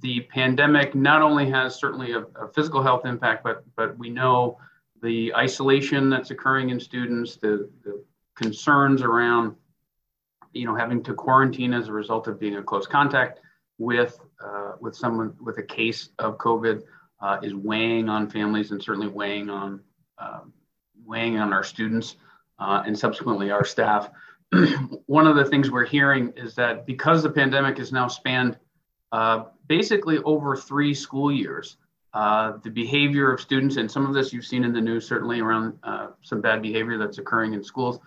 [0.00, 4.58] the pandemic not only has certainly a, a, physical health impact, but but we know
[5.02, 8.02] the isolation that's occurring in students, the, the
[8.34, 9.54] concerns around
[10.52, 13.40] you know having to quarantine as a result of being a close contact
[13.78, 16.82] with uh, with someone with a case of COVID
[17.20, 19.80] uh, is weighing on families and certainly weighing on
[20.18, 20.40] uh,
[21.04, 22.16] weighing on our students
[22.58, 24.10] uh, and subsequently our staff.
[25.06, 28.58] one of the things we're hearing is that because the pandemic has now spanned
[29.12, 31.76] uh, basically over three school years,
[32.14, 35.40] uh, the behavior of students, and some of this you've seen in the news, certainly
[35.40, 37.98] around uh, some bad behavior that's occurring in schools.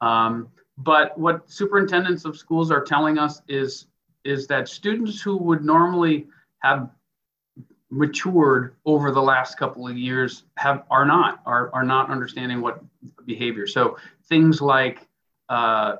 [0.00, 3.86] Um, but what superintendents of schools are telling us is,
[4.24, 6.26] is that students who would normally
[6.58, 6.90] have
[7.90, 12.82] matured over the last couple of years have are not are, are not understanding what
[13.26, 15.06] behavior so things like
[15.48, 15.96] uh,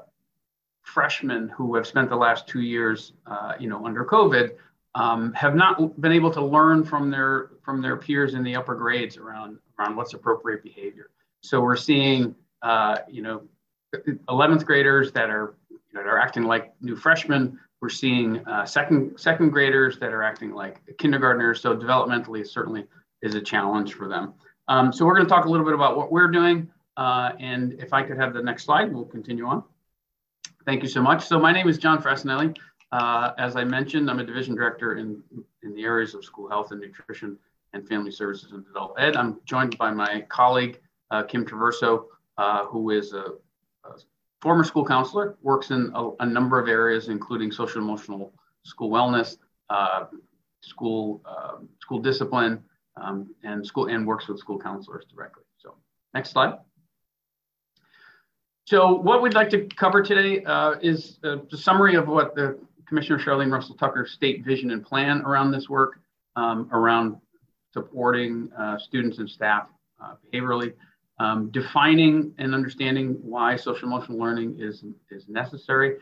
[0.82, 4.52] freshmen who have spent the last two years, uh, you know, under COVID,
[4.94, 8.74] um, have not been able to learn from their from their peers in the upper
[8.74, 11.10] grades around around what's appropriate behavior.
[11.42, 13.42] So we're seeing, uh, you know,
[14.28, 15.54] 11th graders that are
[15.92, 17.58] that are acting like new freshmen.
[17.80, 21.60] We're seeing uh, second second graders that are acting like kindergartners.
[21.60, 22.86] So developmentally, certainly
[23.22, 24.34] is a challenge for them.
[24.68, 26.70] Um, so we're going to talk a little bit about what we're doing.
[26.96, 29.62] Uh, and if I could have the next slide, we'll continue on.
[30.64, 31.24] Thank you so much.
[31.24, 32.56] So my name is John Frassinelli.
[32.92, 35.22] Uh, as I mentioned, I'm a division director in,
[35.62, 37.38] in the areas of school health and nutrition
[37.72, 39.16] and family services and adult ed.
[39.16, 40.80] I'm joined by my colleague,
[41.10, 42.06] uh, Kim Traverso,
[42.38, 43.24] uh, who is a,
[43.84, 43.98] a,
[44.40, 48.32] former school counselor, works in a, a, number of areas, including social emotional
[48.64, 49.38] school wellness,
[49.70, 50.04] uh,
[50.60, 52.62] school, um, school discipline,
[52.96, 55.44] um, and school and works with school counselors directly.
[55.58, 55.74] So
[56.14, 56.58] next slide.
[58.66, 62.58] So what we'd like to cover today uh, is a, a summary of what the
[62.88, 66.00] Commissioner Charlene Russell Tucker's state vision and plan around this work,
[66.34, 67.16] um, around
[67.72, 69.68] supporting uh, students and staff
[70.02, 70.72] uh, behaviorally,
[71.20, 75.98] um, defining and understanding why social emotional learning is, is necessary,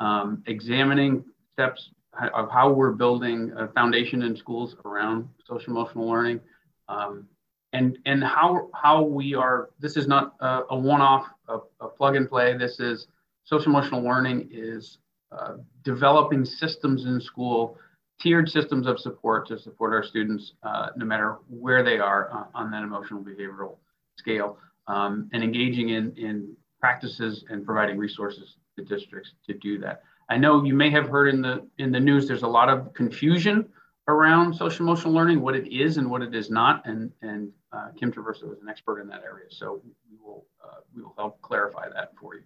[0.00, 1.90] um, examining steps
[2.34, 6.40] of how we're building a foundation in schools around social emotional learning,
[6.88, 7.28] um,
[7.72, 9.70] and and how how we are.
[9.78, 12.56] This is not a, a one-off, a, a, plug and play.
[12.56, 13.08] This is
[13.44, 14.98] social emotional learning is
[15.32, 17.76] uh, developing systems in school,
[18.20, 22.44] tiered systems of support to support our students, uh, no matter where they are uh,
[22.54, 23.76] on that emotional behavioral
[24.16, 30.02] scale, um, and engaging in in practices and providing resources to districts to do that.
[30.30, 32.92] I know you may have heard in the in the news there's a lot of
[32.94, 33.68] confusion
[34.08, 37.88] around social emotional learning, what it is and what it is not, and and uh,
[37.98, 41.40] Kim Traverso is an expert in that area, so we will uh, we will help
[41.42, 42.42] clarify that for you.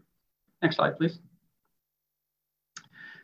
[0.63, 1.19] Next slide, please.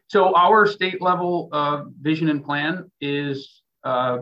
[0.07, 4.19] So our state level uh, vision and plan is uh,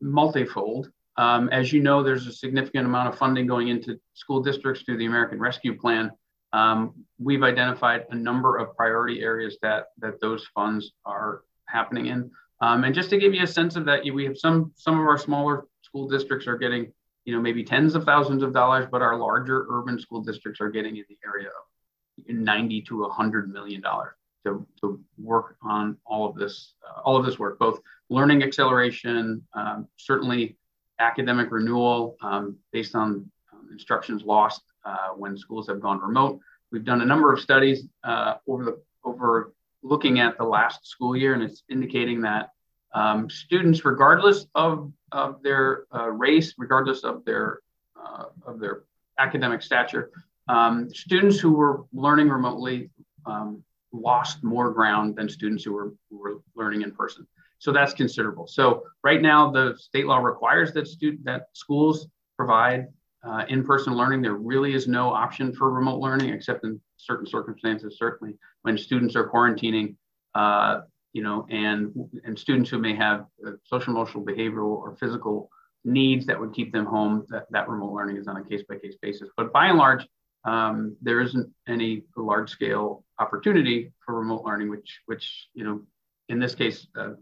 [0.00, 0.90] multifold.
[1.16, 4.98] Um, as you know, there's a significant amount of funding going into school districts through
[4.98, 6.10] the American Rescue Plan
[6.52, 12.30] um, we've identified a number of priority areas that that those funds are happening in.
[12.60, 15.06] Um, and just to give you a sense of that, we have some some of
[15.06, 16.92] our smaller school districts are getting,
[17.24, 20.70] you know, maybe tens of thousands of dollars, but our larger urban school districts are
[20.70, 26.28] getting in the area of 90 to 100 million dollars to, to work on all
[26.28, 30.56] of this uh, all of this work, both learning acceleration, um, certainly
[30.98, 36.40] academic renewal um, based on um, instructions lost uh, when schools have gone remote.
[36.70, 41.16] We've done a number of studies uh, over the over looking at the last school
[41.16, 42.50] year, and it's indicating that
[42.94, 47.60] um, students, regardless of, of their uh, race, regardless of their
[48.00, 48.84] uh, of their
[49.18, 50.10] academic stature,
[50.48, 52.90] um, students who were learning remotely
[53.26, 57.26] um, lost more ground than students who were, who were learning in person.
[57.58, 58.46] So that's considerable.
[58.46, 62.86] So right now, the state law requires that student that schools provide
[63.22, 64.22] uh, in-person learning.
[64.22, 69.14] There really is no option for remote learning except in certain circumstances, certainly when students
[69.14, 69.96] are quarantining,
[70.34, 70.80] uh,
[71.12, 71.92] you know, and,
[72.24, 75.50] and students who may have uh, social, emotional, behavioral, or physical
[75.84, 79.28] needs that would keep them home, that, that remote learning is on a case-by-case basis.
[79.36, 80.06] But by and large,
[80.44, 85.82] um, there isn't any large-scale opportunity for remote learning, which, which you know,
[86.28, 87.14] in this case, uh,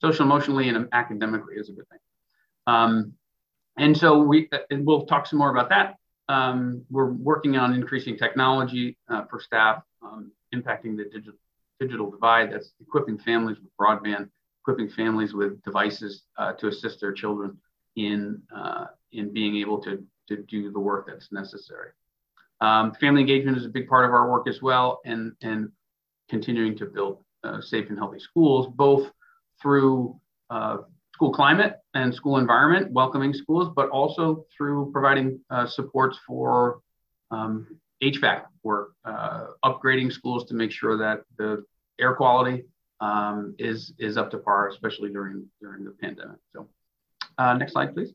[0.00, 1.98] social, emotionally, and academically is a good thing.
[2.66, 3.12] Um,
[3.76, 5.96] and so we, and we'll talk some more about that.
[6.28, 11.38] Um, we're working on increasing technology uh, for staff, um, impacting the digital,
[11.80, 12.52] digital divide.
[12.52, 14.28] That's equipping families with broadband,
[14.62, 17.58] equipping families with devices uh, to assist their children
[17.96, 21.90] in, uh, in being able to, to do the work that's necessary.
[22.60, 25.70] Um, family engagement is a big part of our work as well, and, and
[26.28, 29.10] continuing to build uh, safe and healthy schools, both
[29.62, 30.18] through
[30.50, 30.78] uh,
[31.14, 36.80] school climate and school environment, welcoming schools, but also through providing uh, supports for
[37.30, 41.64] um, HVAC work, uh, upgrading schools to make sure that the
[42.00, 42.64] air quality
[43.00, 46.38] um, is is up to par, especially during during the pandemic.
[46.52, 46.68] So,
[47.36, 48.12] uh, next slide, please.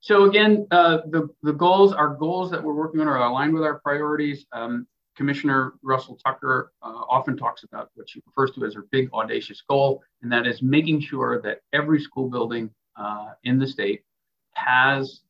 [0.00, 3.64] So again, uh, the the goals, our goals that we're working on are aligned with
[3.64, 4.46] our priorities.
[4.52, 9.12] Um, Commissioner Russell Tucker uh, often talks about what she refers to as her big
[9.12, 14.04] audacious goal, and that is making sure that every school building uh, in the state
[14.52, 15.22] has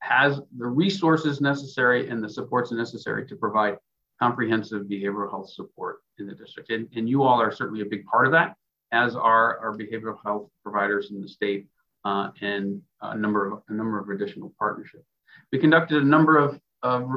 [0.00, 3.76] has the resources necessary and the supports necessary to provide
[4.20, 6.70] comprehensive behavioral health support in the district.
[6.70, 8.56] And, and you all are certainly a big part of that,
[8.92, 11.66] as are our behavioral health providers in the state
[12.04, 15.06] uh, and a number of a number of additional partnerships.
[15.52, 17.10] We conducted a number of, of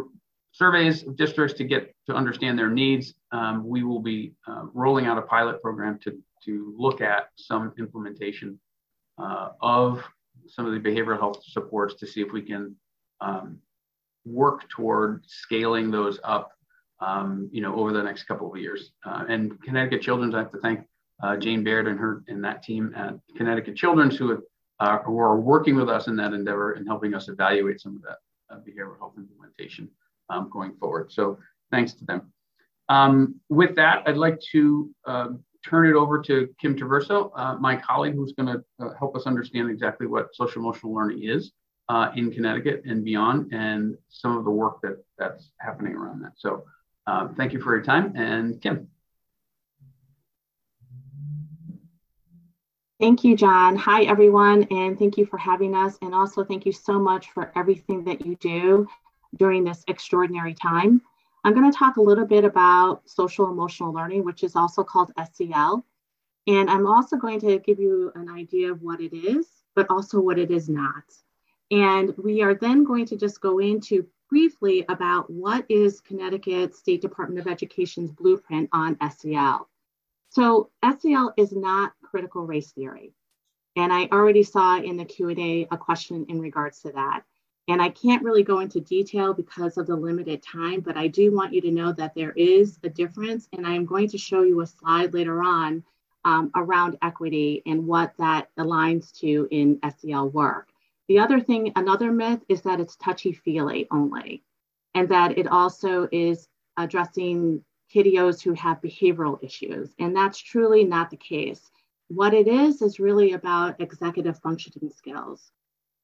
[0.51, 3.13] surveys of districts to get to understand their needs.
[3.32, 7.73] Um, we will be uh, rolling out a pilot program to, to look at some
[7.77, 8.59] implementation
[9.17, 10.03] uh, of
[10.52, 12.76] some of the behavioral health supports to see if we can
[13.20, 13.60] um,
[14.26, 16.52] work toward scaling those up
[16.99, 18.91] um, you know, over the next couple of years.
[19.06, 20.86] Uh, and Connecticut Children's, I have to thank
[21.24, 24.41] uh, Jane Baird and her and that team at Connecticut Children's who have
[24.80, 28.02] uh, who are working with us in that endeavor and helping us evaluate some of
[28.02, 28.18] that
[28.49, 29.88] uh, behavioral health implementation
[30.30, 31.12] um, going forward.
[31.12, 31.38] So
[31.70, 32.34] thanks to them.
[32.89, 35.28] Um, with that, I'd like to uh,
[35.66, 39.26] turn it over to Kim Traverso, uh, my colleague, who's going to uh, help us
[39.26, 41.51] understand exactly what social emotional learning is
[41.89, 46.34] uh, in Connecticut and beyond, and some of the work that that's happening around that.
[46.38, 46.64] So,
[47.07, 48.88] uh, thank you for your time, and Kim.
[52.99, 53.76] Thank you, John.
[53.78, 55.97] Hi, everyone, and thank you for having us.
[56.03, 58.88] And also, thank you so much for everything that you do
[59.38, 61.01] during this extraordinary time.
[61.43, 65.11] I'm going to talk a little bit about social emotional learning, which is also called
[65.33, 65.85] SEL.
[66.47, 70.19] And I'm also going to give you an idea of what it is, but also
[70.19, 71.03] what it is not.
[71.71, 77.01] And we are then going to just go into briefly about what is Connecticut State
[77.01, 79.67] Department of Education's blueprint on SEL.
[80.29, 83.13] So SEL is not critical race theory.
[83.75, 87.23] And I already saw in the Q&A a question in regards to that.
[87.68, 91.34] And I can't really go into detail because of the limited time, but I do
[91.34, 93.47] want you to know that there is a difference.
[93.53, 95.84] And I'm going to show you a slide later on
[96.26, 100.70] um, around equity and what that aligns to in SEL work.
[101.07, 104.43] The other thing, another myth is that it's touchy feely only,
[104.95, 106.47] and that it also is
[106.78, 109.93] addressing kiddos who have behavioral issues.
[109.99, 111.70] And that's truly not the case.
[112.07, 115.51] What it is, is really about executive functioning skills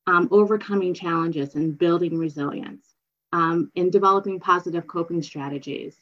[0.07, 2.95] um, overcoming challenges and building resilience,
[3.33, 5.97] um, and developing positive coping strategies.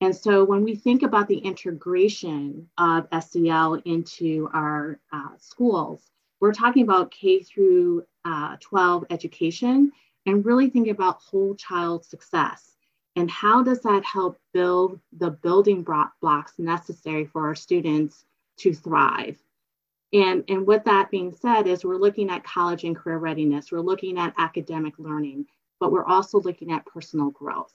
[0.00, 6.54] And so when we think about the integration of SEL into our uh, schools, we're
[6.54, 9.92] talking about K through uh, 12 education
[10.24, 12.76] and really think about whole child success.
[13.16, 18.24] And how does that help build the building blocks necessary for our students
[18.58, 19.36] to thrive?
[20.12, 23.80] And, and with that being said is we're looking at college and career readiness, we're
[23.80, 25.46] looking at academic learning,
[25.78, 27.72] but we're also looking at personal growth.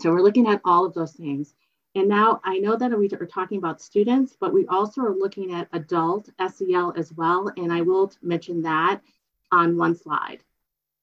[0.00, 1.54] So we're looking at all of those things.
[1.94, 5.52] And now I know that we are talking about students, but we also are looking
[5.52, 7.52] at adult SEL as well.
[7.56, 9.00] And I will mention that
[9.52, 10.42] on one slide.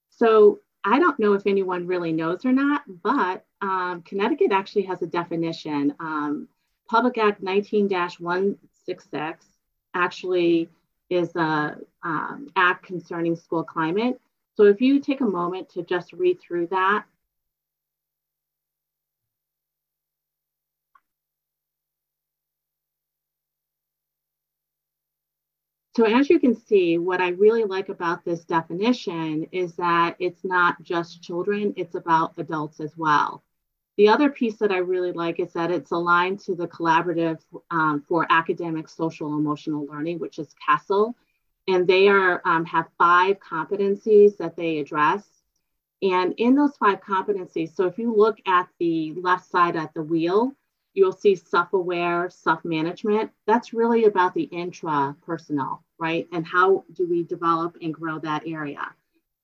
[0.09, 5.01] So I don't know if anyone really knows or not, but um, Connecticut actually has
[5.01, 5.93] a definition.
[5.99, 6.47] Um,
[6.89, 9.45] Public Act 19 166
[9.93, 10.69] actually
[11.09, 14.19] is a um, act concerning school climate.
[14.55, 17.05] So if you take a moment to just read through that.
[25.95, 30.45] So as you can see, what I really like about this definition is that it's
[30.45, 33.43] not just children, it's about adults as well.
[34.00, 38.02] The other piece that I really like is that it's aligned to the Collaborative um,
[38.08, 41.16] for Academic, Social, Emotional Learning, which is CASEL.
[41.68, 45.28] And they are um, have five competencies that they address.
[46.02, 50.02] And in those five competencies, so if you look at the left side at the
[50.02, 50.54] wheel,
[50.93, 53.32] you'll see self-aware, self-management.
[53.47, 56.26] That's really about the intra-personal, right?
[56.32, 58.93] And how do we develop and grow that area?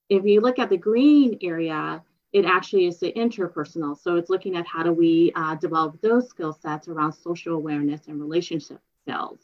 [0.07, 2.01] If you look at the green area,
[2.35, 3.97] it actually is the interpersonal.
[3.97, 8.09] So it's looking at how do we uh, develop those skill sets around social awareness
[8.09, 9.39] and relationship skills.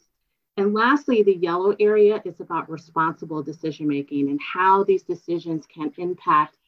[0.58, 5.90] And lastly, the yellow area is about responsible decision making and how these decisions can
[5.96, 6.58] impact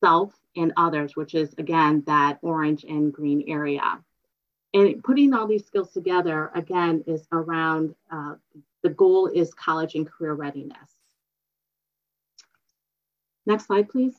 [0.00, 4.02] self and others, which is again that orange and green area.
[4.72, 8.36] And putting all these skills together again is around uh,
[8.82, 10.94] the goal is college and career readiness.
[13.44, 14.18] Next slide, please.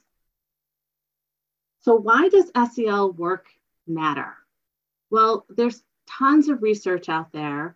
[1.81, 3.47] So why does SEL work
[3.87, 4.35] matter?
[5.09, 7.75] Well, there's tons of research out there.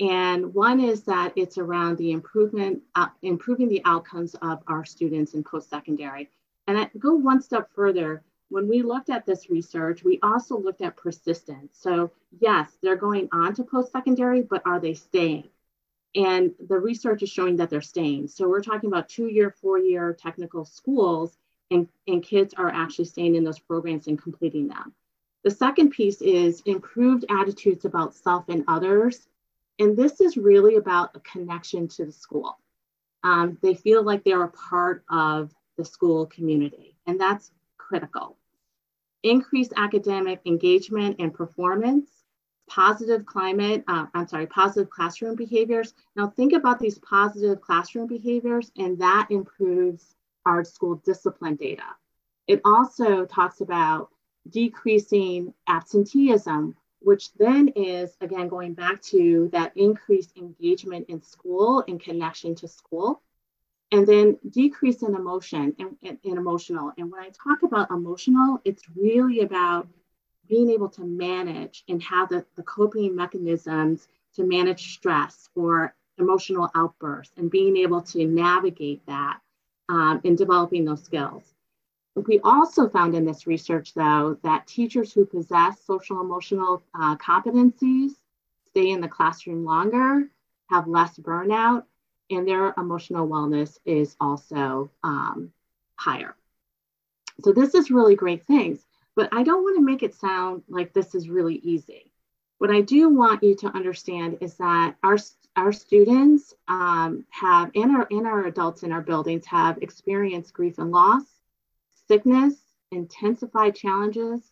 [0.00, 5.34] And one is that it's around the improvement, uh, improving the outcomes of our students
[5.34, 6.30] in post-secondary.
[6.66, 8.24] And I go one step further.
[8.48, 11.78] When we looked at this research, we also looked at persistence.
[11.78, 15.48] So yes, they're going on to post-secondary, but are they staying?
[16.14, 18.28] And the research is showing that they're staying.
[18.28, 21.36] So we're talking about two-year, four-year technical schools
[21.72, 24.94] and, and kids are actually staying in those programs and completing them.
[25.44, 29.26] The second piece is improved attitudes about self and others.
[29.78, 32.58] And this is really about a connection to the school.
[33.24, 38.36] Um, they feel like they're a part of the school community, and that's critical.
[39.22, 42.10] Increased academic engagement and performance,
[42.68, 45.94] positive climate, uh, I'm sorry, positive classroom behaviors.
[46.16, 50.16] Now think about these positive classroom behaviors, and that improves
[50.46, 51.84] our school discipline data.
[52.46, 54.10] It also talks about
[54.50, 62.00] decreasing absenteeism, which then is, again, going back to that increased engagement in school and
[62.00, 63.22] connection to school.
[63.92, 66.92] and then decrease in emotion and, and, and, emotional.
[66.96, 69.86] And when I talk about emotional, it's really about
[70.48, 76.70] being able to manage and have the, the coping mechanisms to manage stress or emotional
[76.74, 79.40] outbursts and being able to navigate that
[79.88, 81.54] um, in developing those skills.
[82.14, 88.12] We also found in this research, though, that teachers who possess social emotional uh, competencies
[88.68, 90.28] stay in the classroom longer,
[90.68, 91.84] have less burnout,
[92.30, 95.52] and their emotional wellness is also um,
[95.96, 96.36] higher.
[97.40, 100.92] So, this is really great things, but I don't want to make it sound like
[100.92, 102.11] this is really easy.
[102.62, 105.18] What I do want you to understand is that our,
[105.56, 110.78] our students um, have, and our, and our adults in our buildings have experienced grief
[110.78, 111.24] and loss,
[112.06, 112.54] sickness,
[112.92, 114.42] intensified challenges,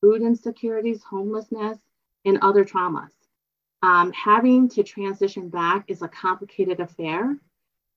[0.00, 1.78] food insecurities, homelessness,
[2.24, 3.12] and other traumas.
[3.84, 7.38] Um, having to transition back is a complicated affair.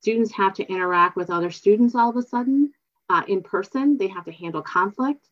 [0.02, 2.74] Students have to interact with other students all of a sudden
[3.10, 3.98] uh, in person.
[3.98, 5.30] They have to handle conflict.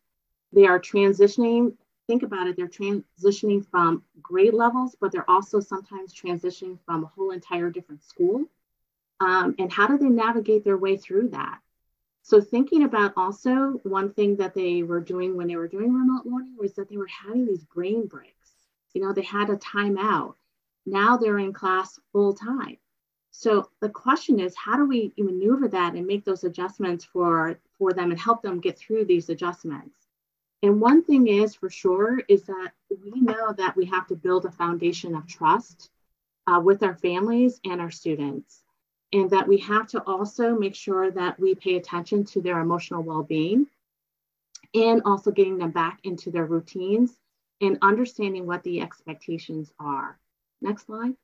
[0.52, 1.74] They are transitioning,
[2.12, 7.06] think about it, they're transitioning from grade levels, but they're also sometimes transitioning from a
[7.06, 8.44] whole entire different school.
[9.20, 11.60] Um, and how do they navigate their way through that?
[12.20, 16.26] So thinking about also one thing that they were doing when they were doing remote
[16.26, 18.50] learning was that they were having these brain breaks.
[18.92, 20.34] You know, they had a timeout.
[20.84, 22.76] Now they're in class full time.
[23.30, 27.94] So the question is, how do we maneuver that and make those adjustments for, for
[27.94, 30.01] them and help them get through these adjustments?
[30.62, 34.44] And one thing is for sure is that we know that we have to build
[34.44, 35.90] a foundation of trust
[36.46, 38.62] uh, with our families and our students.
[39.12, 43.02] And that we have to also make sure that we pay attention to their emotional
[43.02, 43.66] well being
[44.74, 47.18] and also getting them back into their routines
[47.60, 50.18] and understanding what the expectations are.
[50.62, 51.14] Next slide.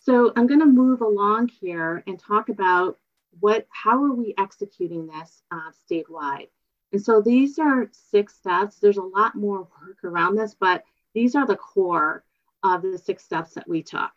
[0.00, 2.98] So I'm going to move along here and talk about
[3.40, 6.48] what, how are we executing this uh, statewide?
[6.92, 8.78] And so these are six steps.
[8.78, 10.84] There's a lot more work around this, but
[11.14, 12.24] these are the core
[12.62, 14.10] of the six steps that we took.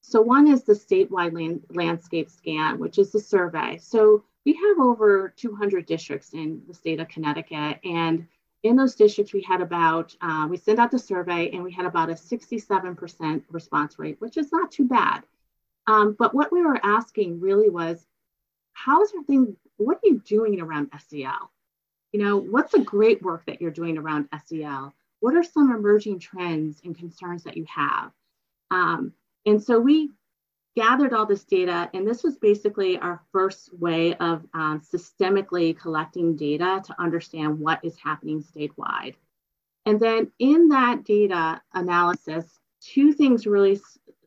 [0.00, 3.78] So one is the statewide land, landscape scan, which is the survey.
[3.78, 8.26] So we have over 200 districts in the state of Connecticut, and
[8.62, 11.86] in those districts, we had about, uh, we sent out the survey and we had
[11.86, 15.22] about a 67% response rate, which is not too bad.
[15.86, 18.06] Um, but what we were asking really was,
[18.76, 21.50] how is everything, what are you doing around SEL?
[22.12, 24.94] You know, what's the great work that you're doing around SEL?
[25.20, 28.12] What are some emerging trends and concerns that you have?
[28.70, 29.14] Um,
[29.46, 30.10] and so we
[30.76, 36.36] gathered all this data, and this was basically our first way of um, systemically collecting
[36.36, 39.14] data to understand what is happening statewide.
[39.86, 42.44] And then in that data analysis,
[42.82, 43.80] two things really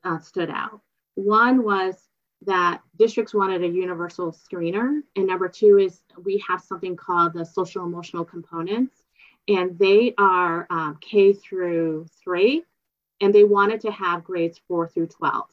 [0.04, 0.82] uh, stood out.
[1.14, 2.09] One was
[2.46, 7.46] that districts wanted a universal screener, and number two is we have something called the
[7.46, 8.96] social emotional components,
[9.48, 12.64] and they are um, K through three,
[13.20, 15.46] and they wanted to have grades four through 12.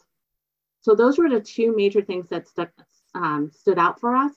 [0.80, 2.70] So those were the two major things that stuck,
[3.14, 4.32] um, stood out for us.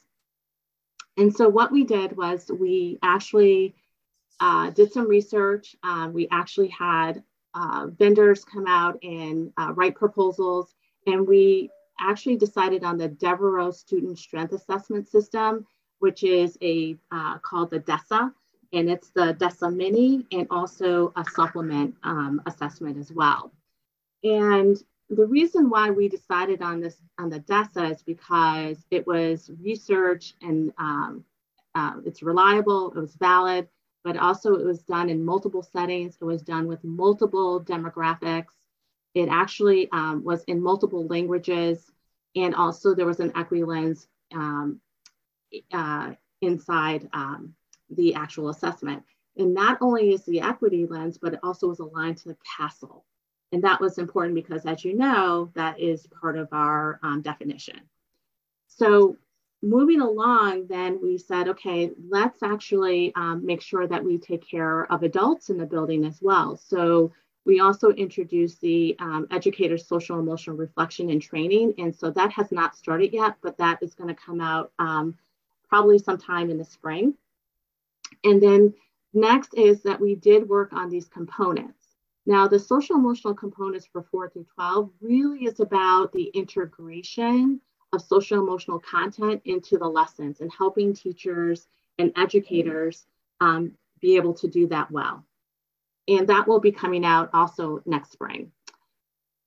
[1.18, 3.76] And so what we did was we actually
[4.40, 5.76] uh, did some research.
[5.84, 7.24] Um, we actually had
[7.54, 10.74] uh, vendors come out and uh, write proposals,
[11.06, 11.70] and we
[12.00, 15.66] actually decided on the Devereux Student Strength Assessment System,
[16.00, 18.34] which is a uh, called the DESSA,
[18.74, 23.52] and it's the DESSA Mini and also a supplement um, assessment as well.
[24.24, 24.78] And
[25.10, 30.36] the reason why we decided on this on the DESSA is because it was research
[30.42, 31.26] and um,
[31.76, 33.68] uh, it's reliable, it was valid,
[34.04, 36.18] but also it was done in multiple settings.
[36.22, 38.59] It was done with multiple demographics.
[39.14, 41.92] It actually um, was in multiple languages,
[42.36, 44.80] and also there was an equity lens um,
[45.74, 47.54] uh, inside um,
[47.90, 49.04] the actual assessment.
[49.38, 53.04] And not only is the equity lens, but it also was aligned to the CASEL.
[53.52, 57.80] And that was important because, as you know, that is part of our um, definition.
[58.68, 59.18] So
[59.64, 64.92] moving along, then we said, okay, let's actually um, make sure that we take care
[64.92, 66.58] of adults in the building as well.
[66.58, 67.12] So
[67.50, 71.74] we also introduced the um, educator social emotional reflection and training.
[71.80, 75.16] And so that has not started yet, but that is going to come out um,
[75.68, 77.16] probably sometime in the spring.
[78.24, 78.76] And then
[79.16, 81.88] next is that we did work on these components.
[82.28, 87.60] Now, the social emotional components for 4 through 12 really is about the integration
[87.94, 93.08] of social emotional content into the lessons and helping teachers and educators
[93.42, 93.72] um,
[94.02, 95.26] be able to do that well.
[96.10, 98.52] And that will be coming out also next spring.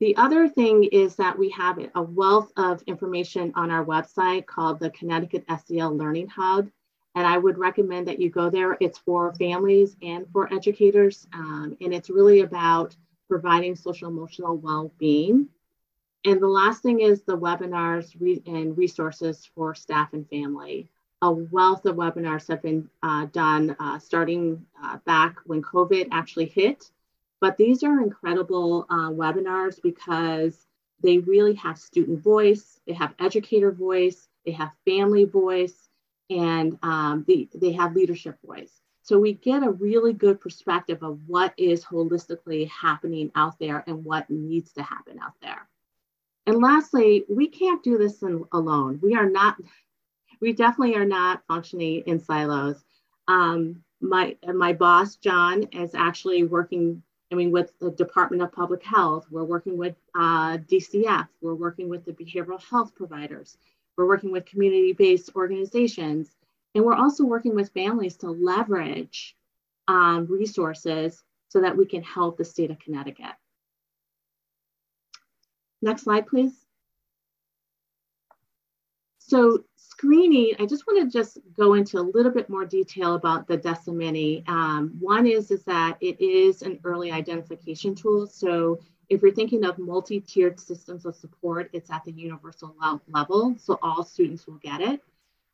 [0.00, 4.80] The other thing is that we have a wealth of information on our website called
[4.80, 6.68] the Connecticut SEL Learning Hub.
[7.14, 8.76] And I would recommend that you go there.
[8.80, 11.26] It's for families and for educators.
[11.32, 12.96] Um, and it's really about
[13.28, 15.48] providing social emotional well being.
[16.24, 20.88] And the last thing is the webinars re- and resources for staff and family.
[21.22, 26.46] A wealth of webinars have been uh, done uh, starting uh, back when COVID actually
[26.46, 26.90] hit.
[27.40, 30.66] But these are incredible uh, webinars because
[31.02, 35.88] they really have student voice, they have educator voice, they have family voice,
[36.30, 38.80] and um, they, they have leadership voice.
[39.02, 44.04] So we get a really good perspective of what is holistically happening out there and
[44.04, 45.68] what needs to happen out there.
[46.46, 49.00] And lastly, we can't do this in, alone.
[49.02, 49.56] We are not,
[50.42, 52.84] we definitely are not functioning in silos.
[53.28, 58.82] Um, my, my boss, John, is actually working, I mean, with the Department of Public
[58.82, 59.26] Health.
[59.30, 61.28] We're working with uh, DCF.
[61.40, 63.56] We're working with the behavioral health providers.
[63.96, 66.28] We're working with community-based organizations.
[66.74, 69.36] And we're also working with families to leverage
[69.86, 73.36] um, resources so that we can help the state of Connecticut.
[75.80, 76.52] Next slide, please.
[79.32, 83.48] So screening, I just want to just go into a little bit more detail about
[83.48, 88.26] the DESSA Um, one is, is that it is an early identification tool.
[88.26, 88.78] So
[89.08, 92.76] if you're thinking of multi-tiered systems of support, it's at the universal
[93.08, 95.00] level, so all students will get it.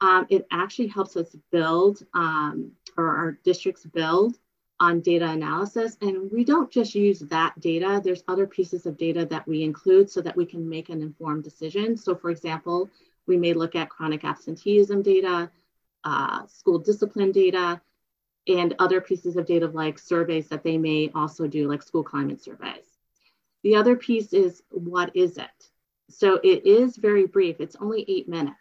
[0.01, 4.39] Um, it actually helps us build, um, or our districts build
[4.81, 5.97] on data analysis.
[6.03, 10.11] And we don't just use that data, there's other pieces of data that we include
[10.11, 11.97] so that we can make an informed decision.
[11.97, 12.91] So for example,
[13.29, 15.51] we may look at chronic absenteeism data,
[16.05, 17.81] uh, school discipline data,
[18.49, 22.43] and other pieces of data like surveys that they may also do, like school climate
[22.43, 22.87] surveys.
[23.63, 25.71] The other piece is what is it?
[26.09, 28.57] So it is very brief, it's only eight minutes.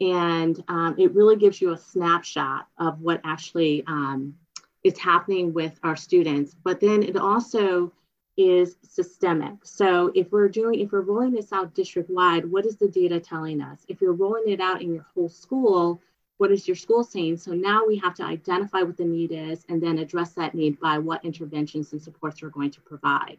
[0.00, 4.34] And um, it really gives you a snapshot of what actually um,
[4.82, 7.92] is happening with our students, but then it also
[8.36, 9.64] is systemic.
[9.64, 13.20] So if we're doing, if we're rolling this out district wide, what is the data
[13.20, 13.84] telling us?
[13.88, 16.00] If you're rolling it out in your whole school,
[16.38, 17.36] what is your school saying?
[17.36, 20.80] So now we have to identify what the need is and then address that need
[20.80, 23.38] by what interventions and supports we're going to provide.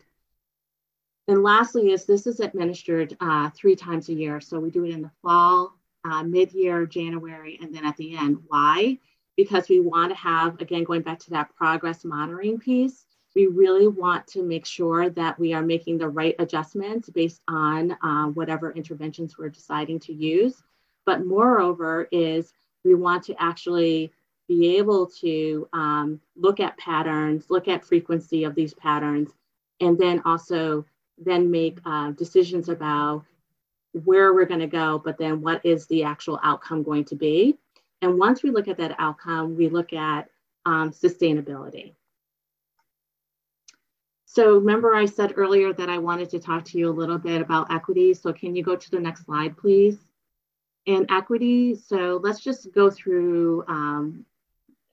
[1.28, 4.40] And lastly is this is administered uh, three times a year.
[4.40, 5.74] So we do it in the fall,
[6.06, 8.38] uh, mid-year, January, and then at the end.
[8.48, 9.00] Why?
[9.36, 13.06] because we want to have, again, going back to that progress monitoring piece,
[13.36, 17.92] we really want to make sure that we are making the right adjustments based on
[18.02, 20.64] uh, whatever interventions we're deciding to use.
[21.06, 22.54] But moreover is
[22.86, 24.12] we want to actually
[24.48, 29.32] be able to um, look at patterns, look at frequency of these patterns,
[29.82, 30.86] and then also
[31.18, 33.26] then make uh, decisions about
[34.04, 37.58] where we're going to go, but then what is the actual outcome going to be.
[38.02, 40.30] And once we look at that outcome, we look at
[40.66, 41.94] um, sustainability.
[44.36, 47.40] So remember I said earlier that I wanted to talk to you a little bit
[47.40, 48.14] about equity.
[48.14, 49.98] So can you go to the next slide, please?
[50.86, 54.26] And equity, so let's just go through um,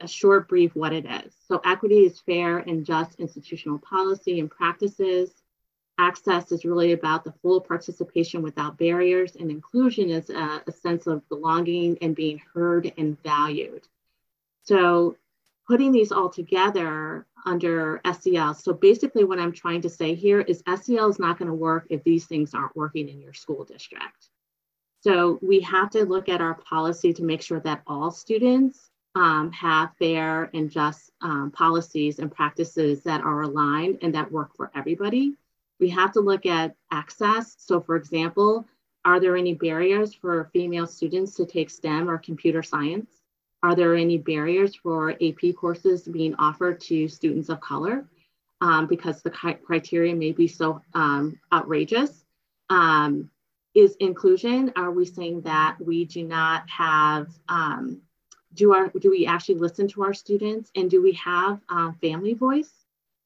[0.00, 1.34] a short brief what it is.
[1.48, 5.42] So equity is fair and just institutional policy and practices
[5.98, 11.06] access is really about the full participation without barriers, and inclusion is a, a, sense
[11.06, 13.86] of belonging and being heard and valued.
[14.62, 15.16] So,
[15.66, 18.54] putting these all together under SEL.
[18.54, 21.86] So, basically, what I'm trying to say here is SEL is not going to work
[21.90, 24.28] if these things aren't working in your school district.
[25.02, 29.52] So, we have to look at our policy to make sure that all students um,
[29.52, 34.70] have fair and just um, policies and practices that are aligned and that work for
[34.74, 35.34] everybody.
[35.80, 37.56] We have to look at access.
[37.58, 38.66] So for example,
[39.04, 43.21] are there any barriers for female students to take STEM or computer science?
[43.62, 48.06] Are there any barriers for AP courses being offered to students of color?
[48.60, 52.24] Um, because the criteria may be so um, outrageous.
[52.70, 53.30] Um,
[53.74, 58.02] is inclusion, are we saying that we do not have, um,
[58.54, 62.34] do, our, do we actually listen to our students and do we have uh, family
[62.34, 62.70] voice?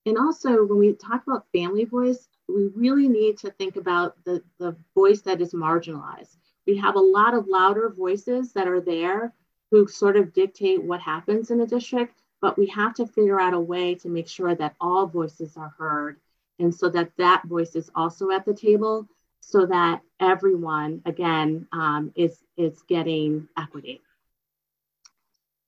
[0.07, 4.43] And also when we talk about family voice, we really need to think about the,
[4.59, 6.37] the voice that is marginalized.
[6.67, 9.33] We have a lot of louder voices that are there
[9.77, 13.53] who sort of dictate what happens in a district, but we have to figure out
[13.53, 16.19] a way to make sure that all voices are heard
[16.59, 19.07] and so that that voice is also at the table
[19.41, 24.01] so that everyone, again, um, is, is getting equity.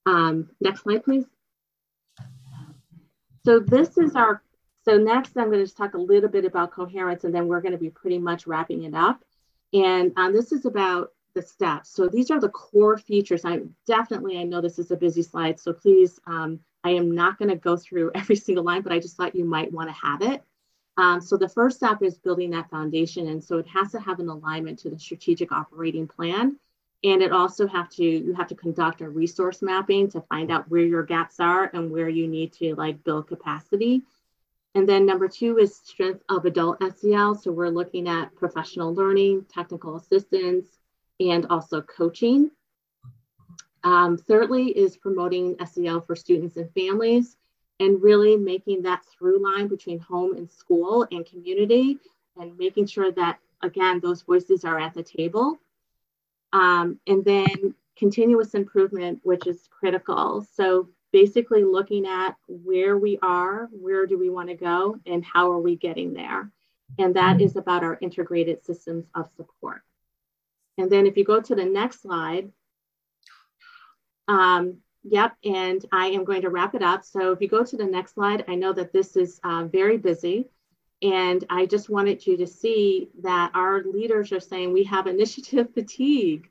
[0.07, 1.25] Um, next slide, please.
[3.45, 4.41] So this is our
[4.85, 7.61] So next, I'm going to just talk a little bit about coherence, and then we're
[7.61, 9.23] going to be pretty much wrapping it up.
[9.71, 11.89] And um, this is about the steps.
[11.89, 13.45] So these are the core features.
[13.45, 17.37] I definitely, I know this is a busy slide, so please, um, I am not
[17.37, 19.95] going to go through every single line, but I just thought you might want to
[19.95, 20.43] have it.
[20.97, 23.27] Um, so the first step is building that foundation.
[23.27, 26.57] And so it has to have an alignment to the strategic operating plan.
[27.05, 30.69] And it also have to, you have to conduct a resource mapping to find out
[30.69, 34.01] where your gaps are and where you need to like build capacity.
[34.75, 37.35] And then number two is strength of adult SEL.
[37.35, 40.67] So we're looking at professional learning, technical assistance,
[41.19, 42.51] and also coaching.
[43.83, 47.37] Um, thirdly is promoting SEL for students and families
[47.79, 51.97] and really making that through line between home and school and community
[52.37, 55.57] and making sure that, again, those voices are at the table.
[56.51, 60.45] Um, and then continuous improvement, which is critical.
[60.53, 65.51] So basically looking at where we are, where do we want to go, and how
[65.51, 66.51] are we getting there.
[66.97, 69.81] And that is about our integrated systems of support.
[70.79, 72.53] And then if you go to the next slide,
[74.29, 77.03] um, yep, and I am going to wrap it up.
[77.03, 79.97] So if you go to the next slide, I know that this is uh, very
[79.97, 80.47] busy.
[81.01, 85.73] And I just wanted you to see that our leaders are saying we have initiative
[85.73, 86.49] fatigue.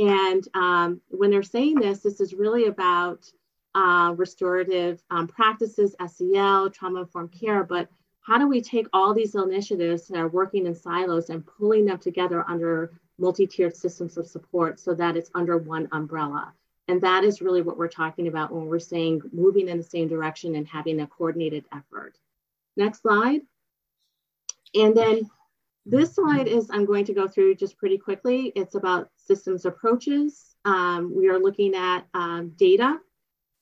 [0.00, 3.30] And um, when they're saying this, this is really about
[3.76, 7.88] uh, restorative um, practices, SEL, trauma informed care, but
[8.22, 11.98] how do we take all these initiatives that are working in silos and pulling them
[11.98, 16.52] together under multi-tiered systems of support so that it's under one umbrella.
[16.86, 20.08] And that is really what we're talking about when we're saying moving in the same
[20.08, 22.16] direction and having a coordinated effort.
[22.76, 23.42] Next slide.
[24.74, 25.28] And then
[25.84, 28.52] this slide is, I'm going to go through just pretty quickly.
[28.54, 30.54] It's about systems approaches.
[30.64, 32.98] Um, we are looking at um, data.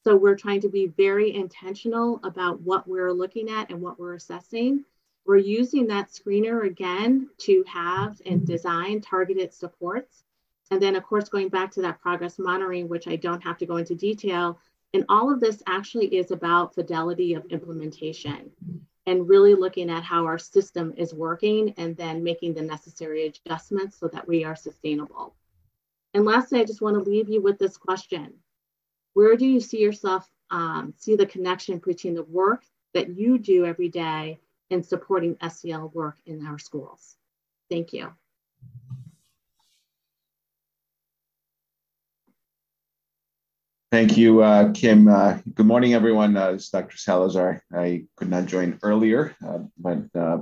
[0.04, 4.14] So we're trying to be very intentional about what we're looking at and what we're
[4.14, 4.84] assessing.
[5.26, 10.22] We're using that screener again to have and design targeted supports.
[10.70, 13.66] And then of course, going back to that progress monitoring, which I don't have to
[13.66, 14.60] go into detail.
[14.94, 18.50] And all of this actually is about fidelity of implementation
[19.06, 23.98] and really looking at how our system is working and then making the necessary adjustments
[23.98, 25.34] so that we are sustainable.
[26.14, 28.34] And lastly, I just want to leave you with this question.
[29.14, 32.64] Where do you see yourself, um, see the connection between the work
[32.94, 34.40] that you do every day
[34.70, 37.16] in supporting SEL work in our schools.
[37.70, 38.12] Thank you.
[43.92, 45.06] Thank you, uh, Kim.
[45.06, 46.36] Uh, good morning, everyone.
[46.36, 46.96] Uh, it's Dr.
[46.96, 47.62] Salazar.
[47.72, 50.38] I could not join earlier, uh, but uh,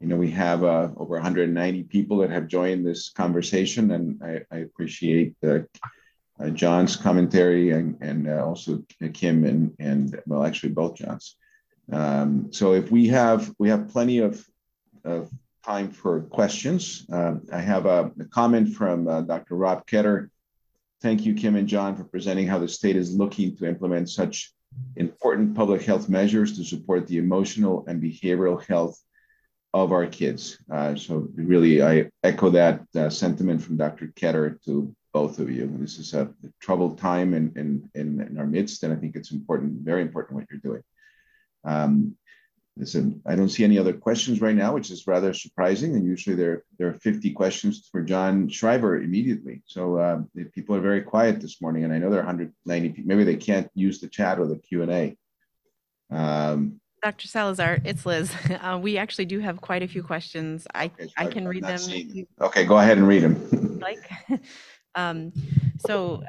[0.00, 4.42] you know we have uh, over 190 people that have joined this conversation, and I,
[4.50, 5.34] I appreciate
[6.54, 11.36] John's commentary and, and also Kim and and well, actually both Johns.
[11.92, 14.44] Um, so if we have we have plenty of,
[15.04, 15.30] of
[15.68, 17.04] time for questions.
[17.12, 19.54] Uh, I have a, a comment from uh, Dr.
[19.54, 20.30] Rob Ketter.
[21.02, 24.52] Thank you, Kim and John, for presenting how the state is looking to implement such
[24.96, 28.98] important public health measures to support the emotional and behavioral health
[29.74, 30.58] of our kids.
[30.72, 34.06] Uh, so really, I echo that uh, sentiment from Dr.
[34.16, 35.70] Ketter to both of you.
[35.78, 36.30] This is a
[36.60, 40.38] troubled time in, in, in, in our midst, and I think it's important, very important
[40.38, 40.82] what you're doing.
[41.68, 42.16] Um,
[42.76, 45.94] listen, I don't see any other questions right now, which is rather surprising.
[45.94, 49.62] And usually there, there are 50 questions for John Schreiber immediately.
[49.66, 50.20] So uh,
[50.54, 53.08] people are very quiet this morning, and I know there are 190 people.
[53.08, 55.16] Maybe they can't use the chat or the Q&A.
[56.10, 57.28] Um, Dr.
[57.28, 58.32] Salazar, it's Liz.
[58.58, 60.66] Uh, we actually do have quite a few questions.
[60.74, 61.80] I, okay, so I can read them.
[62.40, 63.78] Okay, go ahead and read them.
[63.78, 64.10] like,
[64.94, 65.32] um,
[65.86, 66.22] so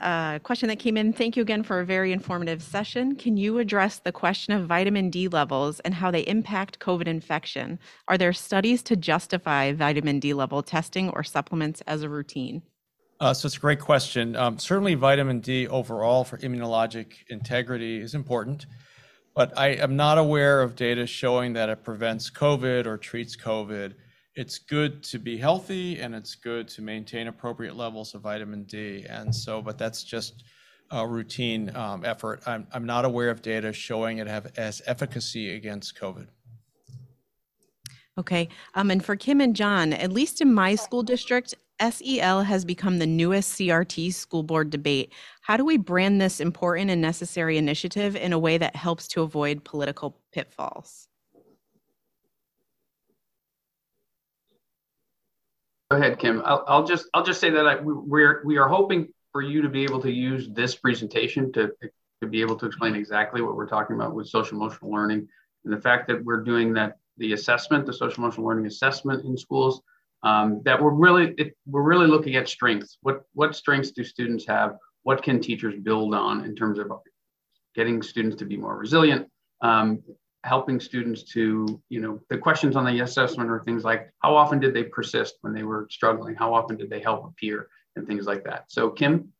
[0.00, 1.12] uh, question that came in.
[1.12, 3.16] Thank you again for a very informative session.
[3.16, 7.78] Can you address the question of vitamin D levels and how they impact COVID infection?
[8.08, 12.62] Are there studies to justify vitamin D level testing or supplements as a routine?
[13.20, 14.36] Uh, so it's a great question.
[14.36, 18.66] Um, certainly, vitamin D overall for immunologic integrity is important,
[19.34, 23.94] but I am not aware of data showing that it prevents COVID or treats COVID
[24.36, 29.06] it's good to be healthy and it's good to maintain appropriate levels of vitamin D.
[29.08, 30.42] And so, but that's just
[30.90, 32.42] a routine um, effort.
[32.46, 36.26] I'm, I'm not aware of data showing it have as efficacy against COVID.
[38.18, 38.48] Okay.
[38.74, 42.98] Um, and for Kim and John, at least in my school district, SEL has become
[42.98, 45.12] the newest CRT school board debate.
[45.42, 49.22] How do we brand this important and necessary initiative in a way that helps to
[49.22, 51.08] avoid political pitfalls?
[55.90, 56.42] Go ahead, Kim.
[56.44, 59.68] I'll, I'll just I'll just say that I, we're we are hoping for you to
[59.68, 61.72] be able to use this presentation to
[62.20, 65.28] to be able to explain exactly what we're talking about with social emotional learning
[65.64, 69.36] and the fact that we're doing that, the assessment, the social emotional learning assessment in
[69.36, 69.80] schools,
[70.22, 72.98] um, that we're really, it, we're really looking at strengths.
[73.02, 74.76] What, what strengths do students have?
[75.02, 76.90] What can teachers build on in terms of
[77.74, 79.28] getting students to be more resilient,
[79.60, 80.02] um,
[80.44, 84.60] helping students to, you know, the questions on the assessment are things like how often
[84.60, 86.34] did they persist when they were struggling?
[86.34, 88.64] How often did they help a peer and things like that?
[88.68, 89.32] So, Kim?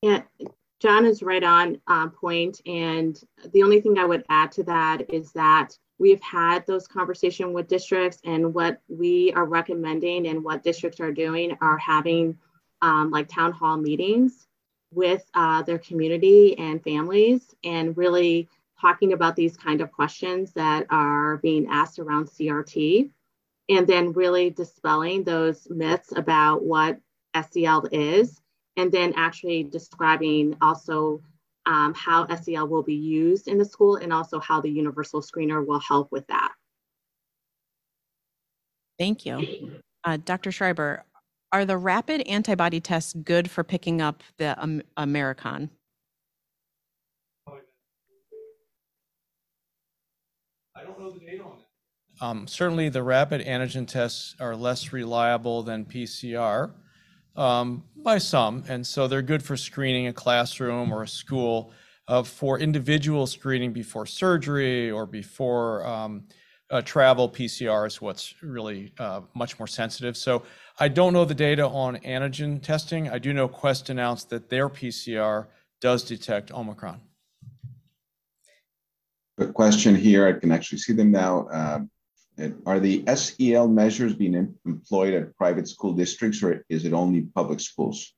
[0.00, 0.22] Yeah,
[0.80, 3.20] John is right on uh, point, And
[3.52, 7.68] the only thing I would add to that is that we've had those conversations with
[7.68, 12.38] districts, and what we are recommending and what districts are doing are having
[12.80, 14.46] um, like town hall meetings
[14.90, 18.48] with uh, their community and families and really
[18.86, 23.10] talking about these kind of questions that are being asked around CRT
[23.68, 26.98] and then really dispelling those myths about what
[27.50, 28.40] SEL is
[28.76, 31.20] and then actually describing also
[31.66, 35.66] um, how SEL will be used in the school and also how the universal screener
[35.66, 36.52] will help with that.
[39.00, 39.80] Thank you.
[40.04, 40.52] Uh, Dr.
[40.52, 41.02] Schreiber,
[41.50, 45.70] are the rapid antibody tests good for picking up the um, Omicron?
[50.76, 52.24] I don't know the data on that.
[52.24, 56.72] Um, certainly, the rapid antigen tests are less reliable than PCR
[57.36, 61.72] um, by some, and so they're good for screening a classroom or a school.
[62.08, 66.22] Uh, for individual screening before surgery or before um,
[66.84, 70.16] travel, PCR is what's really uh, much more sensitive.
[70.16, 70.44] So
[70.78, 73.08] I don't know the data on antigen testing.
[73.08, 75.46] I do know Quest announced that their PCR
[75.80, 77.00] does detect Omicron.
[79.36, 81.46] The question here, I can actually see them now.
[81.48, 81.80] Uh,
[82.66, 87.60] are the SEL measures being employed at private school districts or is it only public
[87.60, 88.12] schools?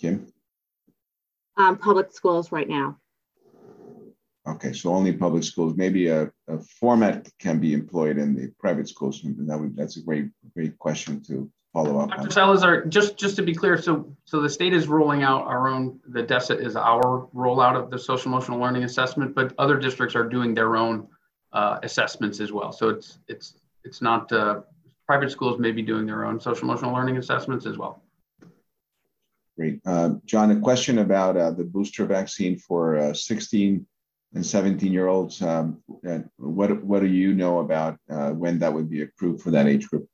[0.00, 0.32] Kim?
[1.56, 2.98] Um, public schools right now.
[4.46, 5.74] Okay, so only public schools.
[5.76, 9.24] Maybe a, a format can be employed in the private schools.
[9.24, 12.30] And that would, that's a great, great question to follow up Dr.
[12.30, 16.00] Salazar, just just to be clear, so so the state is rolling out our own.
[16.08, 20.26] The DESSA is our rollout of the social emotional learning assessment, but other districts are
[20.26, 21.08] doing their own
[21.52, 22.72] uh, assessments as well.
[22.72, 24.60] So it's it's it's not uh,
[25.06, 28.02] private schools may be doing their own social emotional learning assessments as well.
[29.58, 30.50] Great, uh, John.
[30.52, 33.86] A question about uh, the booster vaccine for uh, 16
[34.34, 35.42] and 17 year olds.
[35.42, 35.80] Um,
[36.36, 39.88] what, what do you know about uh, when that would be approved for that age
[39.88, 40.08] group?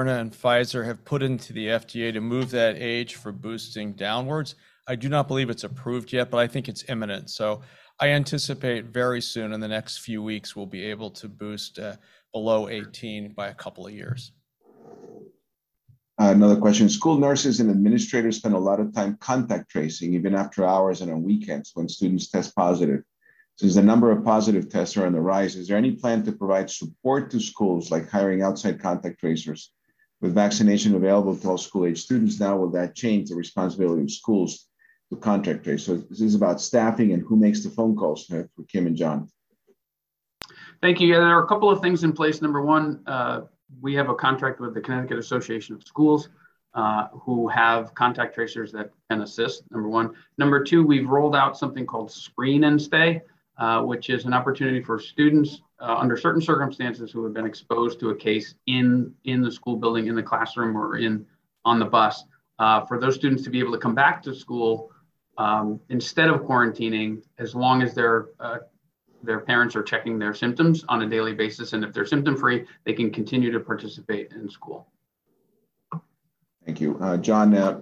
[0.00, 4.54] Moderna and Pfizer have put into the FDA to move that age for boosting downwards.
[4.88, 7.28] I do not believe it's approved yet, but I think it's imminent.
[7.28, 7.60] So
[8.00, 11.96] I anticipate very soon in the next few weeks, we'll be able to boost uh,
[12.32, 14.32] below 18 by a couple of years.
[16.18, 16.88] Uh, another question.
[16.88, 21.12] School nurses and administrators spend a lot of time contact tracing, even after hours and
[21.12, 23.02] on weekends when students test positive.
[23.56, 26.32] Since the number of positive tests are on the rise, is there any plan to
[26.32, 29.72] provide support to schools, like hiring outside contact tracers?
[30.20, 34.10] With vaccination available to all school age students now, will that change the responsibility of
[34.10, 34.66] schools
[35.10, 35.86] to contact trace?
[35.86, 39.28] So this is about staffing and who makes the phone calls for Kim and John.
[40.82, 41.08] Thank you.
[41.08, 42.42] Yeah, there are a couple of things in place.
[42.42, 43.42] Number one, uh,
[43.80, 46.28] we have a contract with the Connecticut Association of Schools
[46.74, 50.14] uh, who have contact tracers that can assist, number one.
[50.38, 53.22] Number two, we've rolled out something called Screen and Stay,
[53.58, 58.00] uh, which is an opportunity for students uh, under certain circumstances who have been exposed
[58.00, 61.24] to a case in, in the school building, in the classroom, or in
[61.64, 62.24] on the bus,
[62.58, 64.90] uh, for those students to be able to come back to school
[65.38, 68.58] um, instead of quarantining, as long as they're uh,
[69.22, 71.74] their parents are checking their symptoms on a daily basis.
[71.74, 74.88] And if they're symptom free, they can continue to participate in school.
[76.64, 76.98] Thank you.
[76.98, 77.80] Uh, John, uh,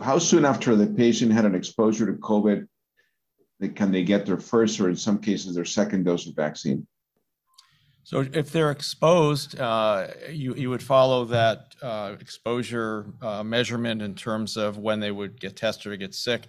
[0.00, 2.66] how soon after the patient had an exposure to COVID
[3.68, 6.86] can they get their first or in some cases their second dose of vaccine?
[8.04, 14.14] So if they're exposed, uh, you, you would follow that uh, exposure uh, measurement in
[14.14, 16.46] terms of when they would get tested or get sick.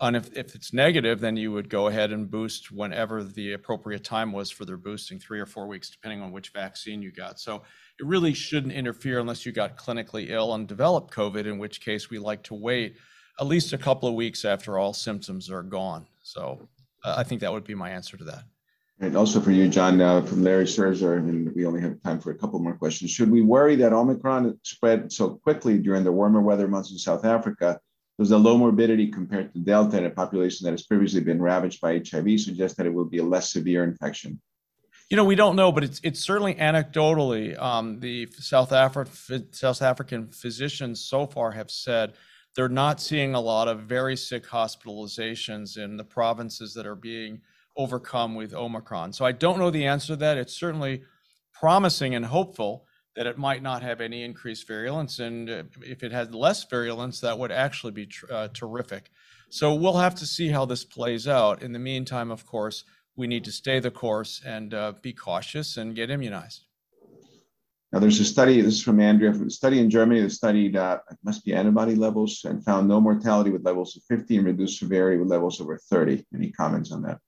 [0.00, 4.04] And if, if it's negative, then you would go ahead and boost whenever the appropriate
[4.04, 7.40] time was for their boosting, three or four weeks, depending on which vaccine you got.
[7.40, 7.62] So
[7.98, 12.10] it really shouldn't interfere unless you got clinically ill and developed COVID, in which case
[12.10, 12.96] we like to wait
[13.40, 16.06] at least a couple of weeks after all symptoms are gone.
[16.22, 16.68] So
[17.04, 18.44] uh, I think that would be my answer to that.
[18.98, 22.30] And also for you, John, uh, from Larry Serzer, and we only have time for
[22.30, 23.10] a couple more questions.
[23.10, 27.24] Should we worry that Omicron spread so quickly during the warmer weather months in South
[27.24, 27.78] Africa
[28.16, 31.80] there's a low morbidity compared to Delta in a population that has previously been ravaged
[31.80, 34.40] by HIV, suggests that it will be a less severe infection.
[35.10, 37.60] You know, we don't know, but it's it's certainly anecdotally.
[37.60, 42.14] Um, the South, Afri- South African physicians so far have said
[42.56, 47.40] they're not seeing a lot of very sick hospitalizations in the provinces that are being
[47.76, 49.12] overcome with Omicron.
[49.12, 50.38] So I don't know the answer to that.
[50.38, 51.02] It's certainly
[51.52, 55.18] promising and hopeful that it might not have any increased virulence.
[55.18, 59.10] And uh, if it had less virulence, that would actually be uh, terrific.
[59.48, 61.62] So we'll have to see how this plays out.
[61.62, 62.84] In the meantime, of course,
[63.16, 66.66] we need to stay the course and uh, be cautious and get immunized.
[67.92, 70.76] Now, there's a study, this is from Andrea, from a study in Germany that studied,
[70.76, 74.80] uh, must be antibody levels and found no mortality with levels of 50 and reduced
[74.80, 76.26] severity with levels over 30.
[76.34, 77.18] Any comments on that?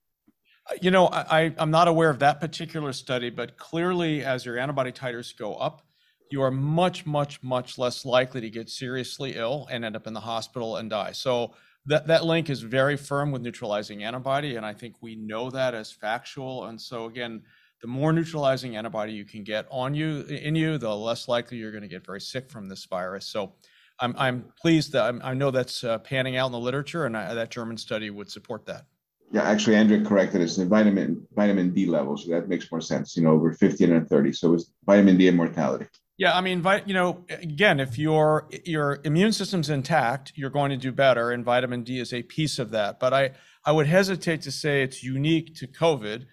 [0.82, 4.92] You know, I- I'm not aware of that particular study, but clearly as your antibody
[4.92, 5.82] titers go up,
[6.30, 10.12] you are much, much, much less likely to get seriously ill and end up in
[10.12, 11.12] the hospital and die.
[11.12, 11.54] So
[11.86, 15.74] that, that link is very firm with neutralizing antibody, and I think we know that
[15.74, 16.66] as factual.
[16.66, 17.42] And so again,
[17.80, 21.72] the more neutralizing antibody you can get on you, in you, the less likely you're
[21.72, 23.26] going to get very sick from this virus.
[23.26, 23.54] So
[24.00, 27.16] I'm, I'm pleased that I'm, I know that's uh, panning out in the literature, and
[27.16, 28.84] I, that German study would support that.
[29.30, 30.56] Yeah, actually, Andrea corrected us.
[30.56, 32.24] The vitamin vitamin D levels.
[32.24, 33.16] So that makes more sense.
[33.16, 34.32] You know, over 50 and 30.
[34.32, 35.86] So it's vitamin D and mortality.
[36.16, 40.76] Yeah, I mean, you know, again, if your your immune system's intact, you're going to
[40.76, 42.98] do better, and vitamin D is a piece of that.
[42.98, 43.30] But I
[43.64, 46.24] I would hesitate to say it's unique to COVID.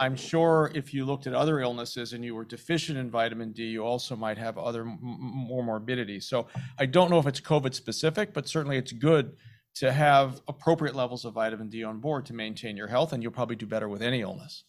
[0.00, 3.64] I'm sure if you looked at other illnesses and you were deficient in vitamin D,
[3.64, 6.20] you also might have other more morbidity.
[6.20, 6.46] So
[6.78, 9.36] I don't know if it's COVID specific, but certainly it's good
[9.78, 13.32] to have appropriate levels of vitamin D on board to maintain your health, and you'll
[13.32, 14.64] probably do better with any illness.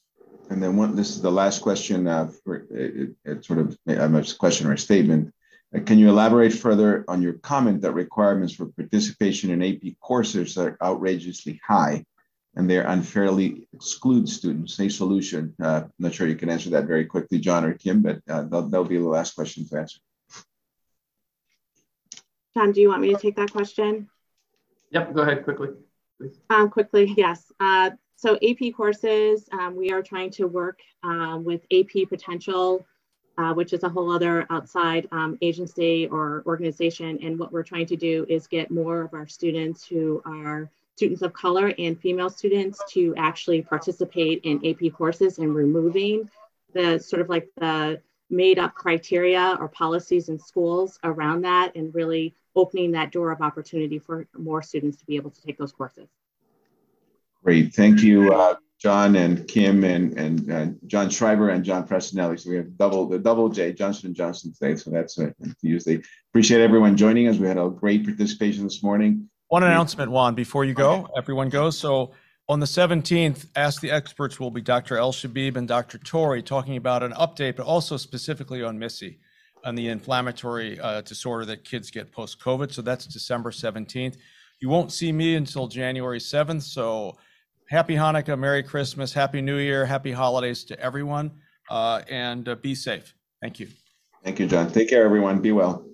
[0.51, 2.07] And then one, this is the last question.
[2.07, 5.33] Uh, for it, it sort of I'm a question or a statement.
[5.75, 10.57] Uh, can you elaborate further on your comment that requirements for participation in AP courses
[10.57, 12.03] are outrageously high,
[12.55, 14.79] and they unfairly exclude students?
[14.79, 15.55] A solution.
[15.61, 18.43] Uh, I'm not sure you can answer that very quickly, John or Kim, but uh,
[18.43, 19.99] that'll, that'll be the last question to answer.
[22.55, 24.09] John, do you want me to take that question?
[24.91, 25.69] Yep, go ahead quickly.
[26.19, 26.39] please.
[26.49, 27.51] Um, quickly, yes.
[27.59, 32.85] Uh, so AP courses, um, we are trying to work um, with AP Potential,
[33.37, 37.19] uh, which is a whole other outside um, agency or organization.
[37.23, 41.21] And what we're trying to do is get more of our students who are students
[41.21, 46.29] of color and female students to actually participate in AP courses and removing
[46.73, 51.95] the sort of like the made up criteria or policies in schools around that and
[51.95, 55.71] really opening that door of opportunity for more students to be able to take those
[55.71, 56.07] courses.
[57.43, 62.39] Great, thank you, uh, John and Kim and and uh, John Schreiber and John Prestonelli.
[62.39, 64.75] So we have double the double J Johnson and Johnson today.
[64.75, 65.31] So that's uh,
[65.61, 67.37] usually appreciate everyone joining us.
[67.37, 69.29] We had a great participation this morning.
[69.47, 71.77] One announcement, Juan, before you go, everyone goes.
[71.77, 72.11] So
[72.47, 74.97] on the 17th, Ask the Experts will be Dr.
[74.97, 75.97] El Shabib and Dr.
[75.97, 79.17] Tori talking about an update, but also specifically on MIS-C,
[79.63, 82.71] on the inflammatory uh, disorder that kids get post-COVID.
[82.71, 84.17] So that's December 17th.
[84.59, 86.63] You won't see me until January 7th.
[86.63, 87.17] So
[87.69, 91.31] happy Hanukkah, Merry Christmas, Happy New Year, Happy Holidays to everyone,
[91.69, 93.13] uh, and uh, be safe.
[93.41, 93.67] Thank you.
[94.23, 94.71] Thank you, John.
[94.71, 95.39] Take care, everyone.
[95.39, 95.88] Be well.